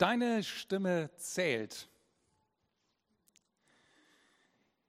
Deine 0.00 0.42
Stimme 0.42 1.10
zählt. 1.16 1.86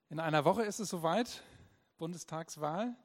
In 0.10 0.22
einer 0.22 0.46
Woche 0.46 0.64
ist 0.64 0.80
es 0.80 0.88
soweit, 0.88 1.44
Bundestagswahl. 1.98 2.96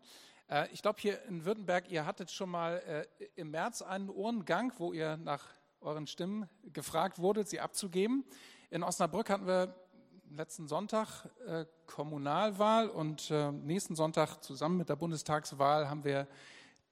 Äh, 0.49 0.69
ich 0.73 0.83
glaube, 0.83 1.01
hier 1.01 1.21
in 1.25 1.45
Württemberg, 1.45 1.91
ihr 1.91 2.07
hattet 2.07 2.31
schon 2.31 2.51
mal 2.51 2.77
äh, 3.19 3.25
im 3.35 3.51
März 3.51 3.83
einen 3.83 4.09
Ohrengang, 4.09 4.73
wo 4.79 4.93
ihr 4.93 5.17
nach 5.17 5.43
euren 5.81 6.07
Stimmen 6.07 6.49
gefragt 6.73 7.19
wurdet, 7.19 7.49
sie 7.49 7.59
abzugeben. 7.59 8.25
In 8.71 8.85
Osnabrück 8.85 9.29
hatten 9.29 9.49
wir 9.49 9.75
letzten 10.31 10.69
Sonntag 10.69 11.29
äh, 11.45 11.67
Kommunalwahl 11.87 12.89
und 12.89 13.33
nächsten 13.65 13.97
Sonntag 13.97 14.45
zusammen 14.45 14.77
mit 14.77 14.89
der 14.89 14.97
Bundestagswahl 14.97 15.91
haben 15.91 16.05
wir 16.05 16.29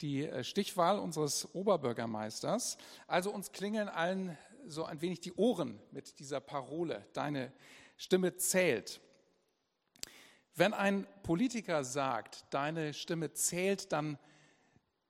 die 0.00 0.28
Stichwahl 0.42 0.98
unseres 0.98 1.54
Oberbürgermeisters. 1.54 2.78
Also 3.06 3.30
uns 3.30 3.52
klingeln 3.52 3.88
allen 3.88 4.36
so 4.66 4.84
ein 4.84 5.00
wenig 5.00 5.20
die 5.20 5.32
Ohren 5.34 5.80
mit 5.90 6.18
dieser 6.18 6.40
Parole, 6.40 7.06
deine 7.12 7.52
Stimme 7.96 8.36
zählt. 8.36 9.00
Wenn 10.54 10.72
ein 10.72 11.06
Politiker 11.22 11.84
sagt, 11.84 12.44
deine 12.50 12.94
Stimme 12.94 13.32
zählt, 13.32 13.92
dann 13.92 14.18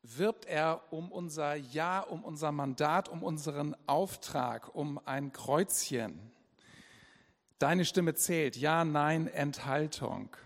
wirbt 0.03 0.47
er 0.47 0.93
um 0.93 1.11
unser 1.11 1.55
Ja, 1.55 2.01
um 2.01 2.25
unser 2.25 2.53
Mandat, 2.53 3.09
um 3.09 3.23
unseren 3.23 3.77
Auftrag, 3.87 4.75
um 4.75 4.98
ein 5.07 5.33
Kreuzchen. 5.33 6.33
Deine 7.59 7.84
Stimme 7.84 8.15
zählt, 8.15 8.57
Ja, 8.57 8.84
Nein, 8.84 9.27
Enthaltung. 9.27 10.37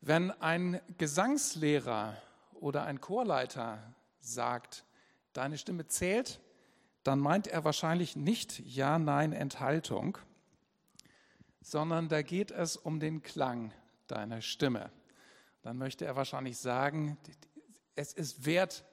Wenn 0.00 0.30
ein 0.30 0.80
Gesangslehrer 0.98 2.16
oder 2.52 2.84
ein 2.84 3.00
Chorleiter 3.00 3.94
sagt, 4.20 4.84
deine 5.32 5.58
Stimme 5.58 5.86
zählt, 5.86 6.40
dann 7.04 7.20
meint 7.20 7.46
er 7.46 7.64
wahrscheinlich 7.64 8.16
nicht 8.16 8.58
Ja, 8.60 8.98
Nein, 8.98 9.32
Enthaltung, 9.32 10.18
sondern 11.60 12.08
da 12.08 12.22
geht 12.22 12.50
es 12.50 12.76
um 12.76 12.98
den 12.98 13.22
Klang 13.22 13.72
deiner 14.06 14.40
Stimme. 14.40 14.90
Dann 15.62 15.78
möchte 15.78 16.04
er 16.04 16.16
wahrscheinlich 16.16 16.58
sagen, 16.58 17.16
es 17.94 18.12
ist 18.12 18.44
wert, 18.44 18.84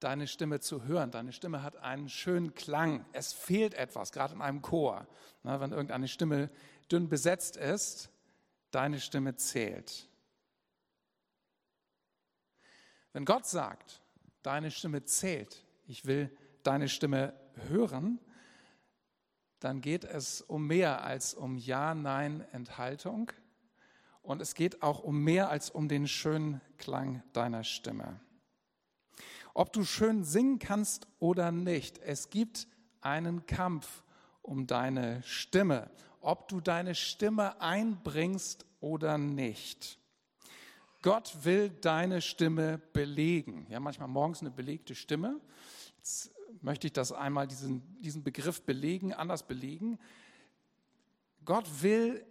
deine 0.00 0.26
Stimme 0.26 0.60
zu 0.60 0.84
hören. 0.84 1.10
Deine 1.10 1.32
Stimme 1.32 1.62
hat 1.62 1.76
einen 1.76 2.08
schönen 2.08 2.54
Klang. 2.54 3.04
Es 3.12 3.32
fehlt 3.32 3.74
etwas, 3.74 4.12
gerade 4.12 4.34
in 4.34 4.40
einem 4.40 4.62
Chor. 4.62 5.06
Na, 5.42 5.60
wenn 5.60 5.72
irgendeine 5.72 6.08
Stimme 6.08 6.50
dünn 6.90 7.08
besetzt 7.08 7.56
ist, 7.56 8.10
deine 8.70 9.00
Stimme 9.00 9.36
zählt. 9.36 10.08
Wenn 13.12 13.24
Gott 13.24 13.46
sagt, 13.46 14.00
deine 14.42 14.70
Stimme 14.70 15.04
zählt, 15.04 15.64
ich 15.86 16.04
will 16.04 16.34
deine 16.62 16.88
Stimme 16.88 17.34
hören, 17.68 18.18
dann 19.60 19.80
geht 19.80 20.04
es 20.04 20.40
um 20.40 20.66
mehr 20.66 21.04
als 21.04 21.34
um 21.34 21.56
Ja, 21.58 21.94
Nein, 21.94 22.44
Enthaltung. 22.52 23.30
Und 24.22 24.40
es 24.40 24.54
geht 24.54 24.82
auch 24.82 25.00
um 25.00 25.22
mehr 25.22 25.50
als 25.50 25.70
um 25.70 25.88
den 25.88 26.08
schönen 26.08 26.60
Klang 26.78 27.22
deiner 27.32 27.64
Stimme. 27.64 28.20
Ob 29.54 29.72
du 29.72 29.84
schön 29.84 30.24
singen 30.24 30.58
kannst 30.58 31.08
oder 31.18 31.52
nicht, 31.52 31.98
es 31.98 32.30
gibt 32.30 32.68
einen 33.00 33.46
Kampf 33.46 34.02
um 34.42 34.66
deine 34.66 35.22
Stimme, 35.22 35.90
ob 36.20 36.48
du 36.48 36.60
deine 36.60 36.94
Stimme 36.94 37.60
einbringst 37.60 38.66
oder 38.80 39.18
nicht. 39.18 39.98
Gott 41.02 41.44
will 41.44 41.70
deine 41.70 42.20
Stimme 42.20 42.78
belegen. 42.92 43.66
Ja, 43.70 43.80
manchmal 43.80 44.08
morgens 44.08 44.40
eine 44.40 44.50
belegte 44.50 44.94
Stimme. 44.94 45.40
Jetzt 45.96 46.30
möchte 46.62 46.86
ich 46.86 46.92
das 46.92 47.12
einmal, 47.12 47.46
diesen, 47.46 47.82
diesen 48.00 48.22
Begriff 48.22 48.62
belegen, 48.62 49.12
anders 49.12 49.46
belegen. 49.46 49.98
Gott 51.44 51.66
will 51.82 52.24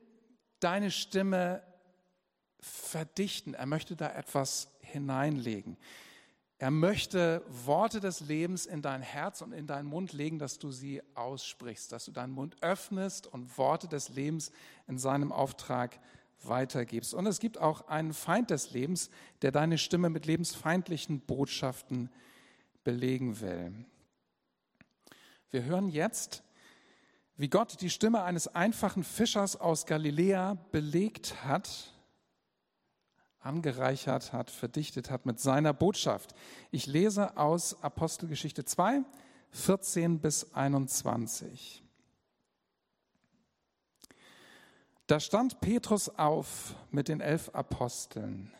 deine 0.59 0.91
Stimme 0.91 1.63
verdichten. 2.59 3.53
Er 3.53 3.65
möchte 3.65 3.95
da 3.95 4.09
etwas 4.13 4.69
hineinlegen. 4.81 5.77
Er 6.61 6.71
möchte 6.71 7.41
Worte 7.47 8.01
des 8.01 8.19
Lebens 8.19 8.65
in 8.65 8.81
dein 8.81 9.01
Herz 9.01 9.41
und 9.41 9.53
in 9.53 9.65
deinen 9.65 9.87
Mund 9.87 10.11
legen, 10.11 10.39
dass 10.39 10.59
du 10.59 10.71
sie 10.71 11.01
aussprichst, 11.15 11.91
dass 11.93 12.03
du 12.03 12.11
deinen 12.11 12.33
Mund 12.33 12.57
öffnest 12.61 13.27
und 13.27 13.57
Worte 13.57 13.87
des 13.87 14.09
Lebens 14.09 14.51
in 14.85 14.97
seinem 14.97 15.31
Auftrag 15.31 15.99
weitergibst. 16.43 17.13
Und 17.13 17.27
es 17.27 17.39
gibt 17.39 17.57
auch 17.57 17.87
einen 17.87 18.13
Feind 18.13 18.49
des 18.49 18.71
Lebens, 18.71 19.09
der 19.41 19.53
deine 19.53 19.77
Stimme 19.77 20.09
mit 20.09 20.25
lebensfeindlichen 20.25 21.21
Botschaften 21.21 22.09
belegen 22.83 23.39
will. 23.39 23.73
Wir 25.51 25.63
hören 25.63 25.89
jetzt, 25.89 26.43
wie 27.35 27.49
Gott 27.49 27.81
die 27.81 27.89
Stimme 27.89 28.21
eines 28.23 28.47
einfachen 28.47 29.03
Fischers 29.03 29.55
aus 29.55 29.87
Galiläa 29.87 30.55
belegt 30.71 31.43
hat, 31.43 31.93
angereichert 33.39 34.31
hat, 34.31 34.51
verdichtet 34.51 35.09
hat 35.09 35.25
mit 35.25 35.39
seiner 35.39 35.73
Botschaft. 35.73 36.35
Ich 36.69 36.85
lese 36.85 37.35
aus 37.37 37.81
Apostelgeschichte 37.81 38.63
2, 38.63 39.01
14 39.51 40.19
bis 40.19 40.53
21. 40.53 41.83
Da 45.07 45.19
stand 45.19 45.61
Petrus 45.61 46.09
auf 46.09 46.75
mit 46.91 47.07
den 47.07 47.21
elf 47.21 47.49
Aposteln. 47.55 48.53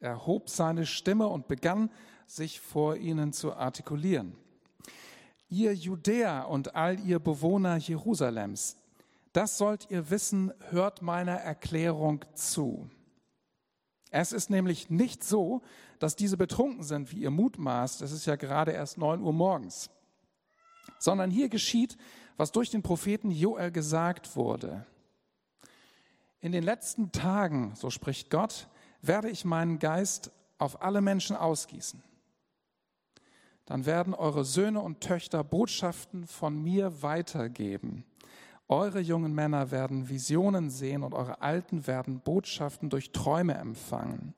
Er 0.00 0.26
hob 0.26 0.50
seine 0.50 0.86
Stimme 0.86 1.28
und 1.28 1.46
begann, 1.46 1.90
sich 2.26 2.60
vor 2.60 2.96
ihnen 2.96 3.32
zu 3.32 3.54
artikulieren. 3.54 4.36
Ihr 5.48 5.74
Judäer 5.74 6.48
und 6.48 6.74
all 6.74 6.98
ihr 7.00 7.20
Bewohner 7.20 7.76
Jerusalems, 7.76 8.76
das 9.32 9.58
sollt 9.58 9.90
ihr 9.90 10.10
wissen, 10.10 10.52
hört 10.70 11.02
meiner 11.02 11.36
Erklärung 11.36 12.24
zu. 12.34 12.90
Es 14.10 14.32
ist 14.32 14.50
nämlich 14.50 14.90
nicht 14.90 15.22
so, 15.22 15.62
dass 15.98 16.16
diese 16.16 16.36
betrunken 16.36 16.82
sind, 16.82 17.12
wie 17.12 17.20
ihr 17.20 17.30
mutmaßt. 17.30 18.02
Es 18.02 18.12
ist 18.12 18.26
ja 18.26 18.36
gerade 18.36 18.72
erst 18.72 18.98
neun 18.98 19.20
Uhr 19.20 19.32
morgens. 19.32 19.90
Sondern 20.98 21.30
hier 21.30 21.48
geschieht, 21.48 21.96
was 22.36 22.50
durch 22.50 22.70
den 22.70 22.82
Propheten 22.82 23.30
Joel 23.30 23.70
gesagt 23.70 24.36
wurde. 24.36 24.86
In 26.40 26.52
den 26.52 26.64
letzten 26.64 27.12
Tagen, 27.12 27.74
so 27.76 27.90
spricht 27.90 28.30
Gott, 28.30 28.68
werde 29.02 29.28
ich 29.28 29.44
meinen 29.44 29.78
Geist 29.78 30.30
auf 30.58 30.82
alle 30.82 31.00
Menschen 31.00 31.36
ausgießen 31.36 32.02
dann 33.66 33.84
werden 33.84 34.14
eure 34.14 34.44
Söhne 34.44 34.80
und 34.80 35.00
Töchter 35.00 35.44
Botschaften 35.44 36.26
von 36.26 36.62
mir 36.62 37.02
weitergeben. 37.02 38.04
Eure 38.68 39.00
jungen 39.00 39.34
Männer 39.34 39.70
werden 39.70 40.08
Visionen 40.08 40.70
sehen 40.70 41.02
und 41.02 41.14
eure 41.14 41.40
Alten 41.40 41.86
werden 41.86 42.20
Botschaften 42.20 42.90
durch 42.90 43.12
Träume 43.12 43.54
empfangen. 43.54 44.34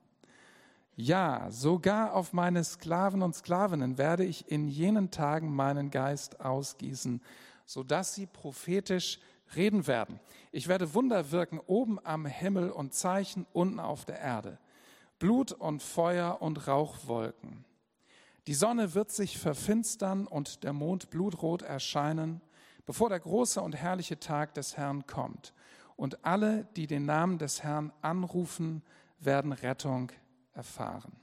Ja, 0.95 1.47
sogar 1.49 2.13
auf 2.13 2.33
meine 2.33 2.63
Sklaven 2.63 3.21
und 3.21 3.33
Sklavinnen 3.33 3.97
werde 3.97 4.25
ich 4.25 4.51
in 4.51 4.67
jenen 4.67 5.11
Tagen 5.11 5.55
meinen 5.55 5.91
Geist 5.91 6.41
ausgießen, 6.41 7.21
sodass 7.65 8.15
sie 8.15 8.25
prophetisch 8.25 9.19
reden 9.55 9.87
werden. 9.87 10.19
Ich 10.51 10.67
werde 10.67 10.93
Wunder 10.93 11.31
wirken 11.31 11.59
oben 11.65 11.99
am 12.03 12.25
Himmel 12.25 12.71
und 12.71 12.93
Zeichen 12.93 13.45
unten 13.53 13.79
auf 13.79 14.05
der 14.05 14.19
Erde. 14.19 14.57
Blut 15.19 15.53
und 15.53 15.81
Feuer 15.81 16.41
und 16.41 16.67
Rauchwolken. 16.67 17.65
Die 18.49 18.55
Sonne 18.55 18.95
wird 18.95 19.11
sich 19.11 19.37
verfinstern 19.37 20.25
und 20.25 20.63
der 20.63 20.73
Mond 20.73 21.11
blutrot 21.11 21.61
erscheinen, 21.61 22.41
bevor 22.87 23.07
der 23.09 23.19
große 23.19 23.61
und 23.61 23.75
herrliche 23.75 24.19
Tag 24.19 24.55
des 24.55 24.75
Herrn 24.75 25.05
kommt. 25.05 25.53
Und 25.95 26.25
alle, 26.25 26.65
die 26.75 26.87
den 26.87 27.05
Namen 27.05 27.37
des 27.37 27.61
Herrn 27.61 27.93
anrufen, 28.01 28.81
werden 29.19 29.51
Rettung 29.51 30.11
erfahren. 30.53 31.15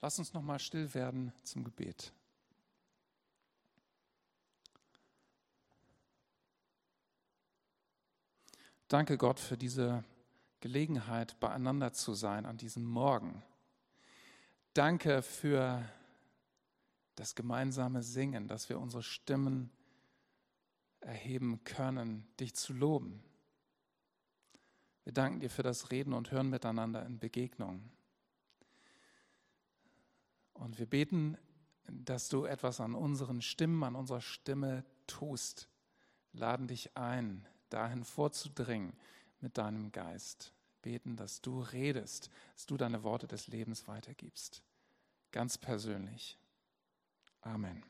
Lass 0.00 0.18
uns 0.18 0.34
noch 0.34 0.42
mal 0.42 0.58
still 0.58 0.92
werden 0.92 1.32
zum 1.44 1.62
Gebet. 1.62 2.12
Danke 8.88 9.16
Gott 9.16 9.38
für 9.38 9.56
diese 9.56 10.02
Gelegenheit, 10.58 11.38
beieinander 11.38 11.92
zu 11.92 12.14
sein 12.14 12.44
an 12.44 12.56
diesem 12.56 12.82
Morgen. 12.82 13.44
Danke 14.78 15.22
für 15.22 15.84
das 17.16 17.34
gemeinsame 17.34 18.00
Singen, 18.00 18.46
dass 18.46 18.68
wir 18.68 18.78
unsere 18.78 19.02
Stimmen 19.02 19.72
erheben 21.00 21.64
können, 21.64 22.28
dich 22.38 22.54
zu 22.54 22.72
loben. 22.74 23.24
Wir 25.02 25.12
danken 25.12 25.40
dir 25.40 25.50
für 25.50 25.64
das 25.64 25.90
Reden 25.90 26.12
und 26.12 26.30
Hören 26.30 26.48
miteinander 26.48 27.04
in 27.04 27.18
Begegnungen. 27.18 27.90
Und 30.52 30.78
wir 30.78 30.86
beten, 30.86 31.36
dass 31.88 32.28
du 32.28 32.44
etwas 32.44 32.80
an 32.80 32.94
unseren 32.94 33.42
Stimmen, 33.42 33.82
an 33.82 33.96
unserer 33.96 34.20
Stimme 34.20 34.84
tust. 35.08 35.68
Laden 36.32 36.68
dich 36.68 36.96
ein, 36.96 37.48
dahin 37.68 38.04
vorzudringen 38.04 38.92
mit 39.40 39.58
deinem 39.58 39.90
Geist. 39.90 40.54
Beten, 40.82 41.16
dass 41.16 41.40
du 41.40 41.62
redest, 41.62 42.30
dass 42.54 42.66
du 42.66 42.76
deine 42.76 43.02
Worte 43.02 43.26
des 43.26 43.48
Lebens 43.48 43.88
weitergibst 43.88 44.62
ganz 45.32 45.58
persönlich. 45.58 46.38
Amen. 47.40 47.84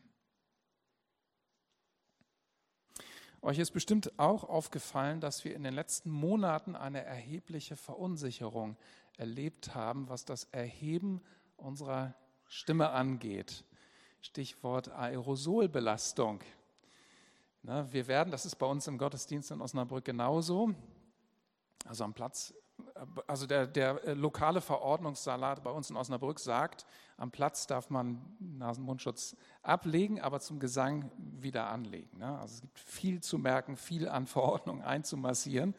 Euch 3.40 3.58
ist 3.58 3.70
bestimmt 3.70 4.18
auch 4.18 4.44
aufgefallen, 4.44 5.20
dass 5.20 5.44
wir 5.44 5.54
in 5.54 5.62
den 5.62 5.74
letzten 5.74 6.10
Monaten 6.10 6.74
eine 6.74 7.04
erhebliche 7.04 7.76
Verunsicherung 7.76 8.76
erlebt 9.16 9.74
haben, 9.74 10.08
was 10.08 10.24
das 10.24 10.44
Erheben 10.50 11.22
unserer 11.56 12.14
Stimme 12.48 12.90
angeht. 12.90 13.64
Stichwort 14.20 14.88
Aerosolbelastung. 14.88 16.40
Na, 17.62 17.92
wir 17.92 18.08
werden, 18.08 18.30
das 18.30 18.44
ist 18.44 18.56
bei 18.56 18.66
uns 18.66 18.86
im 18.88 18.98
Gottesdienst 18.98 19.50
in 19.50 19.60
Osnabrück 19.60 20.04
genauso, 20.04 20.74
also 21.84 22.04
am 22.04 22.14
Platz, 22.14 22.54
also 23.26 23.46
der, 23.46 23.66
der 23.66 24.14
lokale 24.14 24.60
Verordnungssalat 24.60 25.62
bei 25.62 25.70
uns 25.70 25.90
in 25.90 25.96
Osnabrück 25.96 26.38
sagt, 26.38 26.86
am 27.16 27.30
Platz 27.30 27.66
darf 27.66 27.90
man 27.90 28.20
Nasen-Mundschutz 28.38 29.36
ablegen, 29.62 30.20
aber 30.20 30.40
zum 30.40 30.60
Gesang 30.60 31.10
wieder 31.16 31.68
anlegen. 31.68 32.18
Ne? 32.18 32.38
Also 32.38 32.54
es 32.54 32.60
gibt 32.60 32.78
viel 32.78 33.20
zu 33.20 33.38
merken, 33.38 33.76
viel 33.76 34.08
an 34.08 34.26
Verordnungen 34.26 34.82
einzumassieren. 34.82 35.74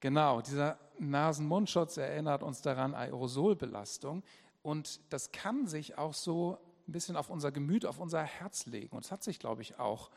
Genau, 0.00 0.40
dieser 0.40 0.78
Nasen-Mundschutz 0.98 1.96
erinnert 1.96 2.42
uns 2.42 2.60
daran 2.62 2.94
Aerosolbelastung 2.94 4.22
und 4.62 5.00
das 5.12 5.32
kann 5.32 5.66
sich 5.66 5.96
auch 5.96 6.14
so 6.14 6.58
ein 6.86 6.92
bisschen 6.92 7.16
auf 7.16 7.30
unser 7.30 7.52
Gemüt, 7.52 7.86
auf 7.86 7.98
unser 7.98 8.22
Herz 8.22 8.66
legen. 8.66 8.96
Und 8.96 9.04
es 9.04 9.10
hat 9.10 9.22
sich, 9.22 9.38
glaube 9.38 9.62
ich, 9.62 9.78
auch 9.78 10.10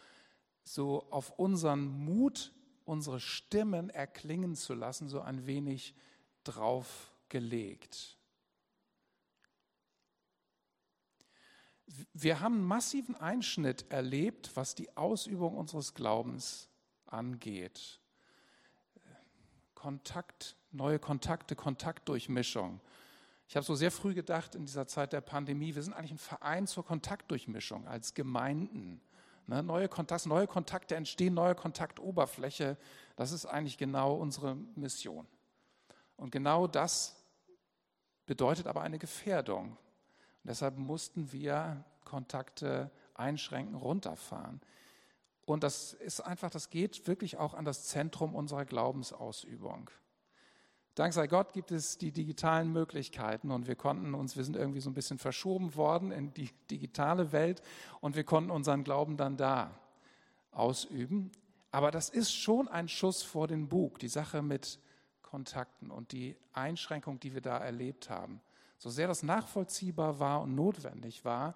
so 0.63 1.05
auf 1.09 1.31
unseren 1.37 1.87
Mut, 1.87 2.51
unsere 2.89 3.19
Stimmen 3.19 3.89
erklingen 3.89 4.55
zu 4.55 4.73
lassen, 4.73 5.07
so 5.07 5.21
ein 5.21 5.45
wenig 5.45 5.93
drauf 6.43 7.13
gelegt. 7.29 8.17
Wir 12.13 12.39
haben 12.39 12.55
einen 12.55 12.63
massiven 12.63 13.15
Einschnitt 13.15 13.89
erlebt, 13.91 14.51
was 14.55 14.75
die 14.75 14.95
Ausübung 14.97 15.55
unseres 15.55 15.93
Glaubens 15.93 16.67
angeht. 17.05 17.99
Kontakt, 19.75 20.55
neue 20.71 20.99
Kontakte, 20.99 21.55
Kontaktdurchmischung. 21.55 22.81
Ich 23.47 23.55
habe 23.55 23.65
so 23.65 23.75
sehr 23.75 23.91
früh 23.91 24.13
gedacht 24.13 24.55
in 24.55 24.65
dieser 24.65 24.87
Zeit 24.87 25.13
der 25.13 25.21
Pandemie, 25.21 25.73
wir 25.73 25.83
sind 25.83 25.93
eigentlich 25.93 26.11
ein 26.11 26.17
Verein 26.17 26.67
zur 26.67 26.85
Kontaktdurchmischung 26.85 27.87
als 27.87 28.13
Gemeinden. 28.13 29.01
Ne, 29.49 29.63
neue, 29.63 29.89
Kontakte, 29.89 30.29
neue 30.29 30.45
Kontakte 30.45 30.95
entstehen, 30.95 31.33
neue 31.33 31.55
Kontaktoberfläche. 31.55 32.77
Das 33.15 33.31
ist 33.31 33.47
eigentlich 33.47 33.79
genau 33.79 34.13
unsere 34.13 34.53
Mission. 34.53 35.25
Und 36.17 36.29
genau 36.29 36.67
das 36.67 37.15
bedeutet 38.27 38.67
aber 38.67 38.83
eine 38.83 38.99
Gefährdung. 38.99 39.69
Und 39.71 39.77
deshalb 40.43 40.77
mussten 40.77 41.31
wir 41.31 41.83
Kontakte 42.05 42.91
einschränken, 43.15 43.73
runterfahren. 43.73 44.61
Und 45.47 45.63
das 45.63 45.93
ist 45.93 46.21
einfach, 46.21 46.51
das 46.51 46.69
geht 46.69 47.07
wirklich 47.07 47.37
auch 47.37 47.55
an 47.55 47.65
das 47.65 47.87
Zentrum 47.87 48.35
unserer 48.35 48.65
Glaubensausübung. 48.65 49.89
Dank 50.99 51.13
sei 51.13 51.27
Gott 51.27 51.53
gibt 51.53 51.71
es 51.71 51.97
die 51.97 52.11
digitalen 52.11 52.73
Möglichkeiten 52.73 53.51
und 53.51 53.67
wir 53.67 53.75
konnten 53.75 54.13
uns, 54.13 54.35
wir 54.35 54.43
sind 54.43 54.57
irgendwie 54.57 54.81
so 54.81 54.89
ein 54.89 54.93
bisschen 54.93 55.17
verschoben 55.17 55.73
worden 55.77 56.11
in 56.11 56.33
die 56.33 56.49
digitale 56.69 57.31
Welt 57.31 57.61
und 58.01 58.17
wir 58.17 58.25
konnten 58.25 58.51
unseren 58.51 58.83
Glauben 58.83 59.15
dann 59.15 59.37
da 59.37 59.71
ausüben. 60.51 61.31
Aber 61.71 61.91
das 61.91 62.09
ist 62.09 62.33
schon 62.33 62.67
ein 62.67 62.89
Schuss 62.89 63.23
vor 63.23 63.47
den 63.47 63.69
Bug, 63.69 63.99
die 63.99 64.09
Sache 64.09 64.41
mit 64.41 64.77
Kontakten 65.21 65.89
und 65.89 66.11
die 66.11 66.35
Einschränkung, 66.51 67.17
die 67.17 67.33
wir 67.33 67.39
da 67.39 67.59
erlebt 67.59 68.09
haben. 68.09 68.41
So 68.77 68.89
sehr 68.89 69.07
das 69.07 69.23
nachvollziehbar 69.23 70.19
war 70.19 70.41
und 70.41 70.53
notwendig 70.53 71.23
war, 71.23 71.55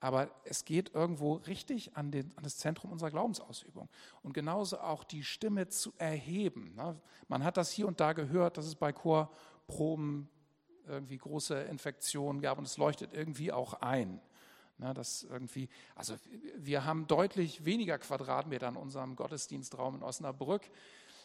aber 0.00 0.30
es 0.44 0.64
geht 0.64 0.94
irgendwo 0.94 1.34
richtig 1.34 1.96
an, 1.96 2.10
den, 2.10 2.30
an, 2.36 2.44
das 2.44 2.58
Zentrum 2.58 2.92
unserer 2.92 3.10
Glaubensausübung. 3.10 3.88
Und 4.22 4.34
genauso 4.34 4.78
auch 4.80 5.04
die 5.04 5.24
Stimme 5.24 5.68
zu 5.68 5.92
erheben. 5.98 6.74
Ne? 6.74 7.00
Man 7.28 7.42
hat 7.42 7.56
das 7.56 7.70
hier 7.70 7.86
und 7.86 8.00
da 8.00 8.12
gehört, 8.12 8.58
dass 8.58 8.66
es 8.66 8.74
bei 8.74 8.92
Chorproben 8.92 10.28
irgendwie 10.86 11.16
große 11.16 11.58
Infektionen 11.62 12.40
gab 12.40 12.58
und 12.58 12.64
es 12.64 12.76
leuchtet 12.76 13.14
irgendwie 13.14 13.52
auch 13.52 13.74
ein. 13.74 14.20
Ne? 14.78 14.92
Das 14.94 15.22
irgendwie, 15.22 15.68
also 15.94 16.16
wir 16.56 16.84
haben 16.84 17.06
deutlich 17.06 17.64
weniger 17.64 17.98
Quadratmeter 17.98 18.68
in 18.68 18.76
unserem 18.76 19.16
Gottesdienstraum 19.16 19.96
in 19.96 20.02
Osnabrück. 20.02 20.70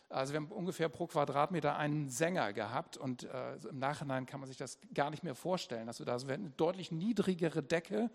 Also 0.10 0.34
wir 0.34 0.38
haben 0.38 0.52
ungefähr 0.52 0.90
pro 0.90 1.06
Quadratmeter 1.06 1.78
einen 1.78 2.10
Sänger 2.10 2.52
gehabt 2.54 2.98
und 2.98 3.24
äh, 3.24 3.58
im 3.70 3.78
Nachhinein 3.78 4.26
kann 4.26 4.40
man 4.40 4.48
sich 4.48 4.58
das 4.58 4.80
gar 4.94 5.12
nicht 5.12 5.24
mehr 5.24 5.36
vorstellen, 5.36 5.88
wir 5.88 6.06
da 6.06 6.14
also 6.14 6.28
wir 6.28 6.34
eine 6.34 6.50
deutlich 6.50 6.92
niedrigere 6.92 7.62
Decke 7.62 8.10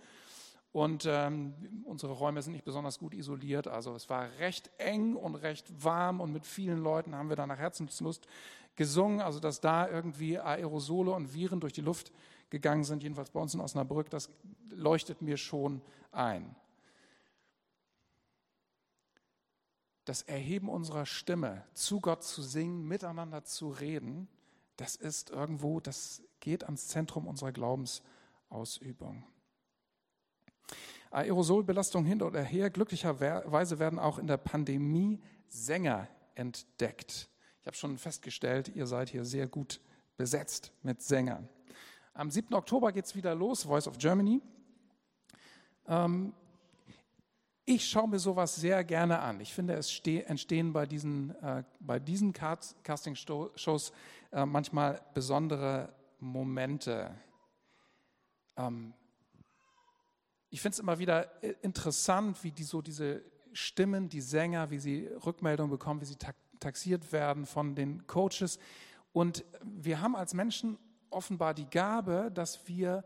und 0.74 1.06
ähm, 1.06 1.54
unsere 1.84 2.14
Räume 2.14 2.42
sind 2.42 2.52
nicht 2.52 2.64
besonders 2.64 2.98
gut 2.98 3.14
isoliert. 3.14 3.68
Also 3.68 3.94
es 3.94 4.10
war 4.10 4.28
recht 4.40 4.72
eng 4.78 5.14
und 5.14 5.36
recht 5.36 5.84
warm 5.84 6.20
und 6.20 6.32
mit 6.32 6.44
vielen 6.44 6.82
Leuten 6.82 7.14
haben 7.14 7.28
wir 7.28 7.36
da 7.36 7.46
nach 7.46 7.58
Herzenslust 7.58 8.26
gesungen. 8.74 9.20
Also 9.20 9.38
dass 9.38 9.60
da 9.60 9.88
irgendwie 9.88 10.36
Aerosole 10.36 11.12
und 11.12 11.32
Viren 11.32 11.60
durch 11.60 11.74
die 11.74 11.80
Luft 11.80 12.10
gegangen 12.50 12.82
sind, 12.82 13.04
jedenfalls 13.04 13.30
bei 13.30 13.38
uns 13.38 13.54
in 13.54 13.60
Osnabrück, 13.60 14.10
das 14.10 14.30
leuchtet 14.68 15.22
mir 15.22 15.36
schon 15.36 15.80
ein. 16.10 16.56
Das 20.04 20.22
Erheben 20.22 20.68
unserer 20.68 21.06
Stimme, 21.06 21.64
zu 21.74 22.00
Gott 22.00 22.24
zu 22.24 22.42
singen, 22.42 22.84
miteinander 22.88 23.44
zu 23.44 23.68
reden, 23.68 24.26
das 24.76 24.96
ist 24.96 25.30
irgendwo, 25.30 25.78
das 25.78 26.20
geht 26.40 26.64
ans 26.64 26.88
Zentrum 26.88 27.28
unserer 27.28 27.52
Glaubensausübung. 27.52 29.24
Aerosolbelastung 31.10 32.04
hin 32.04 32.22
oder 32.22 32.42
her. 32.42 32.70
Glücklicherweise 32.70 33.78
werden 33.78 33.98
auch 33.98 34.18
in 34.18 34.26
der 34.26 34.36
Pandemie 34.36 35.20
Sänger 35.48 36.08
entdeckt. 36.34 37.28
Ich 37.60 37.66
habe 37.66 37.76
schon 37.76 37.96
festgestellt, 37.98 38.68
ihr 38.74 38.86
seid 38.86 39.08
hier 39.08 39.24
sehr 39.24 39.46
gut 39.46 39.80
besetzt 40.16 40.72
mit 40.82 41.02
Sängern. 41.02 41.48
Am 42.12 42.30
7. 42.30 42.54
Oktober 42.54 42.92
geht 42.92 43.06
es 43.06 43.16
wieder 43.16 43.34
los, 43.34 43.64
Voice 43.64 43.88
of 43.88 43.98
Germany. 43.98 44.40
Ähm, 45.86 46.32
ich 47.64 47.88
schaue 47.88 48.08
mir 48.08 48.18
sowas 48.18 48.56
sehr 48.56 48.84
gerne 48.84 49.20
an. 49.20 49.40
Ich 49.40 49.54
finde, 49.54 49.74
es 49.74 50.00
entstehen 50.04 50.72
bei 50.72 50.84
diesen, 50.84 51.34
äh, 51.42 51.64
bei 51.80 51.98
diesen 51.98 52.32
Casting-Shows 52.32 53.92
äh, 54.32 54.44
manchmal 54.44 55.00
besondere 55.14 55.94
Momente. 56.20 57.10
Ähm, 58.56 58.92
ich 60.54 60.60
finde 60.60 60.74
es 60.74 60.78
immer 60.78 61.00
wieder 61.00 61.42
äh, 61.42 61.56
interessant, 61.62 62.44
wie 62.44 62.52
die 62.52 62.62
so 62.62 62.80
diese 62.80 63.24
Stimmen, 63.52 64.08
die 64.08 64.20
Sänger, 64.20 64.70
wie 64.70 64.78
sie 64.78 65.08
Rückmeldungen 65.26 65.68
bekommen, 65.68 66.00
wie 66.00 66.04
sie 66.04 66.16
taxiert 66.60 67.10
werden 67.10 67.44
von 67.44 67.74
den 67.74 68.06
Coaches. 68.06 68.60
Und 69.12 69.44
wir 69.64 70.00
haben 70.00 70.14
als 70.14 70.32
Menschen 70.32 70.78
offenbar 71.10 71.54
die 71.54 71.68
Gabe, 71.68 72.30
dass 72.32 72.68
wir 72.68 73.02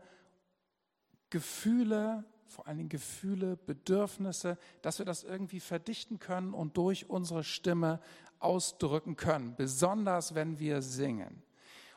Gefühle, 1.31 2.23
vor 2.45 2.67
allen 2.67 2.77
Dingen 2.77 2.89
Gefühle, 2.89 3.57
Bedürfnisse, 3.57 4.59
dass 4.83 4.99
wir 4.99 5.07
das 5.07 5.23
irgendwie 5.23 5.59
verdichten 5.59 6.19
können 6.19 6.53
und 6.53 6.77
durch 6.77 7.09
unsere 7.09 7.43
Stimme 7.43 7.99
ausdrücken 8.37 9.15
können, 9.15 9.55
besonders 9.55 10.35
wenn 10.35 10.59
wir 10.59 10.83
singen. 10.83 11.41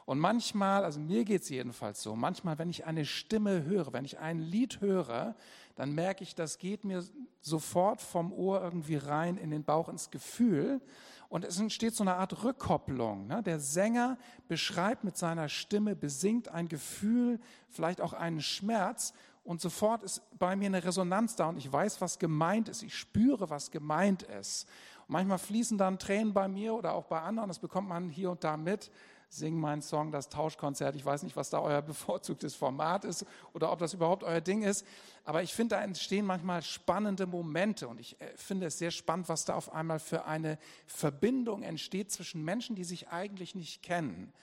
Und 0.05 0.19
manchmal, 0.19 0.85
also 0.85 0.99
mir 0.99 1.25
geht 1.25 1.43
es 1.43 1.49
jedenfalls 1.49 2.03
so, 2.03 2.17
manchmal, 2.17 2.59
wenn 2.59 2.71
ich 2.71 2.85
eine 2.85 3.05
Stimme 3.05 3.65
höre, 3.65 3.93
wenn 3.93 4.05
ich 4.05 4.19
ein 4.19 4.39
Lied 4.41 4.81
höre, 4.81 5.37
dann 5.77 5.93
merke 5.93 6.23
ich, 6.23 6.35
das 6.35 6.59
geht 6.59 6.85
mir 6.85 7.05
sofort 7.41 8.01
vom 8.01 8.33
Ohr 8.33 8.63
irgendwie 8.63 8.97
rein 8.97 9.37
in 9.37 9.51
den 9.51 9.65
Bauch, 9.65 9.89
ins 9.89 10.11
Gefühl. 10.11 10.81
Und 11.29 11.47
es 11.47 11.59
entsteht 11.59 11.95
so 11.95 12.05
eine 12.05 12.17
Art 12.17 12.45
Rückkopplung. 12.45 13.27
Ne? 13.27 13.43
Der 13.43 13.59
Sänger 13.59 14.19
beschreibt 14.49 15.03
mit 15.03 15.17
seiner 15.17 15.49
Stimme, 15.49 15.97
besingt 15.97 16.49
ein 16.49 16.69
Gefühl, 16.69 17.41
vielleicht 17.71 18.03
auch 18.03 18.13
einen 18.13 18.43
Schmerz. 18.43 19.15
Und 19.45 19.61
sofort 19.61 20.03
ist 20.03 20.21
bei 20.39 20.55
mir 20.57 20.67
eine 20.67 20.85
Resonanz 20.85 21.35
da 21.35 21.49
und 21.49 21.57
ich 21.57 21.73
weiß, 21.73 22.01
was 22.01 22.19
gemeint 22.19 22.69
ist. 22.69 22.83
Ich 22.83 22.95
spüre, 22.95 23.49
was 23.49 23.71
gemeint 23.71 24.25
ist. 24.25 24.69
Und 25.09 25.15
manchmal 25.15 25.39
fließen 25.39 25.79
dann 25.79 25.99
Tränen 25.99 26.35
bei 26.35 26.49
mir 26.49 26.75
oder 26.75 26.93
auch 26.93 27.07
bei 27.07 27.21
anderen. 27.23 27.49
Das 27.49 27.59
bekommt 27.59 27.89
man 27.89 28.11
hier 28.11 28.31
und 28.31 28.45
da 28.45 28.59
mit 28.59 28.91
sing 29.33 29.59
meinen 29.59 29.81
Song, 29.81 30.13
das 30.13 30.29
Tauschkonzert. 30.29 30.95
Ich 30.95 31.05
weiß 31.07 31.23
nicht, 31.23 31.37
was 31.37 31.49
da 31.49 31.61
euer 31.61 31.81
bevorzugtes 31.83 32.55
Format 32.55 33.05
ist 33.05 33.25
oder 33.55 33.73
ob 33.73 33.79
das 33.79 33.95
überhaupt 33.95 34.25
euer 34.25 34.43
Ding 34.43 34.63
ist. 34.63 34.87
Aber 35.25 35.43
ich 35.43 35.55
finde, 35.55 35.77
da 35.77 35.83
entstehen 35.83 36.27
manchmal 36.27 36.63
spannende 36.63 37.27
Momente 37.27 37.89
und 37.89 37.99
ich 37.99 38.21
äh, 38.21 38.37
finde 38.37 38.67
es 38.67 38.79
sehr 38.79 38.91
spannend, 38.91 39.31
was 39.31 39.47
da 39.47 39.55
auf 39.55 39.73
einmal 39.73 40.01
für 40.01 40.27
eine 40.27 40.59
Verbindung 40.87 41.63
entsteht 41.63 42.13
zwischen 42.13 42.45
Menschen, 42.45 42.77
die 42.77 42.85
sich 42.85 43.09
eigentlich 43.09 43.55
nicht 43.55 43.83
kennen. 43.83 44.35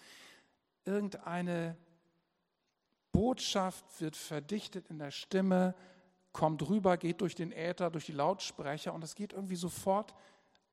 Irgendeine 0.86 1.78
Botschaft 3.12 3.86
wird 4.00 4.16
verdichtet 4.16 4.88
in 4.88 4.98
der 4.98 5.12
Stimme, 5.12 5.76
kommt 6.32 6.68
rüber, 6.68 6.98
geht 6.98 7.22
durch 7.22 7.36
den 7.36 7.52
Äther, 7.52 7.92
durch 7.92 8.08
die 8.08 8.12
Lautsprecher 8.12 8.94
und 8.94 9.04
es 9.04 9.14
geht 9.14 9.34
irgendwie 9.34 9.56
sofort 9.56 10.16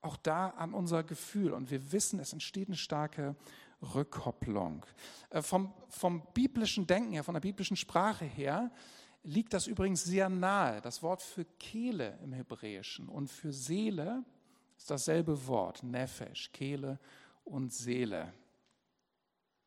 auch 0.00 0.16
da 0.16 0.50
an 0.50 0.72
unser 0.72 1.02
Gefühl. 1.02 1.52
Und 1.52 1.70
wir 1.70 1.92
wissen, 1.92 2.18
es 2.18 2.32
entsteht 2.32 2.68
eine 2.68 2.76
starke 2.76 3.36
Rückkopplung. 3.94 4.84
Äh, 5.30 5.42
vom, 5.42 5.72
vom 5.88 6.22
biblischen 6.34 6.86
Denken 6.86 7.12
her, 7.12 7.24
von 7.24 7.34
der 7.34 7.40
biblischen 7.40 7.76
Sprache 7.76 8.24
her, 8.24 8.70
liegt 9.22 9.52
das 9.52 9.66
übrigens 9.66 10.04
sehr 10.04 10.28
nahe. 10.28 10.80
Das 10.80 11.02
Wort 11.02 11.22
für 11.22 11.44
Kehle 11.44 12.18
im 12.22 12.32
Hebräischen 12.32 13.08
und 13.08 13.28
für 13.28 13.52
Seele 13.52 14.24
ist 14.76 14.90
dasselbe 14.90 15.46
Wort, 15.46 15.82
Nefesh, 15.82 16.52
Kehle 16.52 16.98
und 17.44 17.72
Seele. 17.72 18.32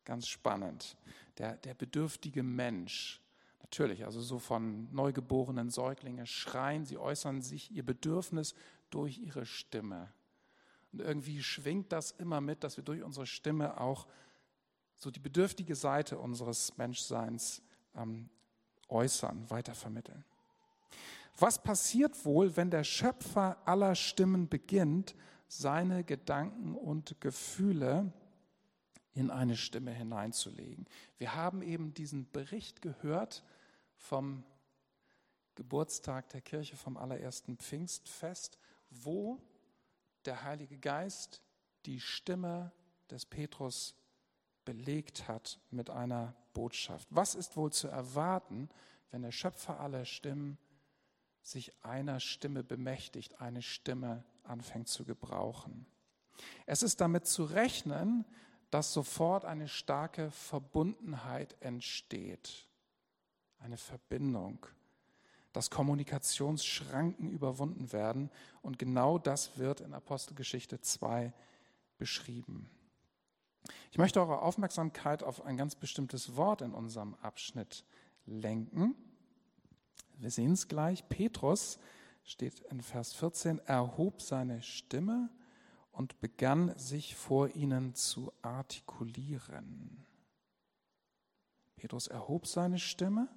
Ganz 0.04 0.28
spannend. 0.28 0.96
Der, 1.38 1.56
der 1.56 1.74
bedürftige 1.74 2.42
Mensch. 2.42 3.20
Natürlich, 3.62 4.04
also 4.04 4.20
so 4.20 4.38
von 4.38 4.92
neugeborenen 4.92 5.70
Säuglingen 5.70 6.26
schreien, 6.26 6.84
sie 6.84 6.98
äußern 6.98 7.42
sich 7.42 7.70
ihr 7.70 7.84
Bedürfnis 7.84 8.54
durch 8.90 9.18
ihre 9.18 9.46
Stimme. 9.46 10.12
Und 10.92 11.00
irgendwie 11.00 11.42
schwingt 11.42 11.92
das 11.92 12.10
immer 12.12 12.40
mit, 12.40 12.64
dass 12.64 12.76
wir 12.76 12.84
durch 12.84 13.02
unsere 13.02 13.26
Stimme 13.26 13.80
auch 13.80 14.06
so 14.96 15.10
die 15.10 15.20
bedürftige 15.20 15.74
Seite 15.74 16.18
unseres 16.18 16.76
Menschseins 16.76 17.62
ähm, 17.94 18.28
äußern, 18.88 19.48
weitervermitteln. 19.48 20.24
Was 21.38 21.62
passiert 21.62 22.24
wohl, 22.24 22.56
wenn 22.56 22.70
der 22.70 22.84
Schöpfer 22.84 23.56
aller 23.66 23.94
Stimmen 23.94 24.48
beginnt, 24.48 25.14
seine 25.48 26.04
Gedanken 26.04 26.74
und 26.74 27.20
Gefühle 27.20 28.12
in 29.14 29.30
eine 29.30 29.56
Stimme 29.56 29.92
hineinzulegen? 29.92 30.86
Wir 31.16 31.34
haben 31.34 31.62
eben 31.62 31.94
diesen 31.94 32.30
Bericht 32.30 32.82
gehört 32.82 33.42
vom 33.96 34.44
Geburtstag 35.54 36.28
der 36.30 36.40
Kirche, 36.40 36.76
vom 36.76 36.96
allerersten 36.96 37.56
Pfingstfest, 37.56 38.58
wo 38.90 39.40
der 40.26 40.44
Heilige 40.44 40.78
Geist 40.78 41.42
die 41.86 42.00
Stimme 42.00 42.72
des 43.10 43.26
Petrus 43.26 43.94
belegt 44.64 45.28
hat 45.28 45.58
mit 45.70 45.90
einer 45.90 46.34
Botschaft. 46.52 47.08
Was 47.10 47.34
ist 47.34 47.56
wohl 47.56 47.72
zu 47.72 47.88
erwarten, 47.88 48.68
wenn 49.10 49.22
der 49.22 49.32
Schöpfer 49.32 49.80
aller 49.80 50.04
Stimmen 50.04 50.58
sich 51.42 51.72
einer 51.84 52.20
Stimme 52.20 52.62
bemächtigt, 52.62 53.40
eine 53.40 53.62
Stimme 53.62 54.24
anfängt 54.42 54.88
zu 54.88 55.04
gebrauchen? 55.04 55.86
Es 56.66 56.82
ist 56.82 57.00
damit 57.00 57.26
zu 57.26 57.44
rechnen, 57.44 58.24
dass 58.70 58.92
sofort 58.92 59.44
eine 59.44 59.68
starke 59.68 60.30
Verbundenheit 60.30 61.56
entsteht, 61.60 62.68
eine 63.58 63.76
Verbindung, 63.76 64.66
dass 65.52 65.70
Kommunikationsschranken 65.70 67.28
überwunden 67.28 67.92
werden 67.92 68.30
und 68.62 68.78
genau 68.78 69.18
das 69.18 69.58
wird 69.58 69.80
in 69.80 69.94
Apostelgeschichte 69.94 70.80
2 70.80 71.32
beschrieben. 71.98 72.70
Ich 73.90 73.98
möchte 73.98 74.20
eure 74.20 74.42
Aufmerksamkeit 74.42 75.22
auf 75.22 75.44
ein 75.44 75.56
ganz 75.56 75.74
bestimmtes 75.74 76.36
Wort 76.36 76.62
in 76.62 76.72
unserem 76.72 77.14
Abschnitt 77.16 77.84
lenken. 78.26 78.94
Wir 80.18 80.30
sehen 80.30 80.52
es 80.52 80.68
gleich. 80.68 81.08
Petrus 81.08 81.78
steht 82.24 82.60
in 82.70 82.80
Vers 82.80 83.14
14, 83.14 83.58
erhob 83.60 84.22
seine 84.22 84.62
Stimme 84.62 85.30
und 85.92 86.20
begann 86.20 86.76
sich 86.78 87.16
vor 87.16 87.48
ihnen 87.54 87.94
zu 87.94 88.32
artikulieren. 88.42 90.06
Petrus 91.76 92.06
erhob 92.06 92.46
seine 92.46 92.78
Stimme 92.78 93.28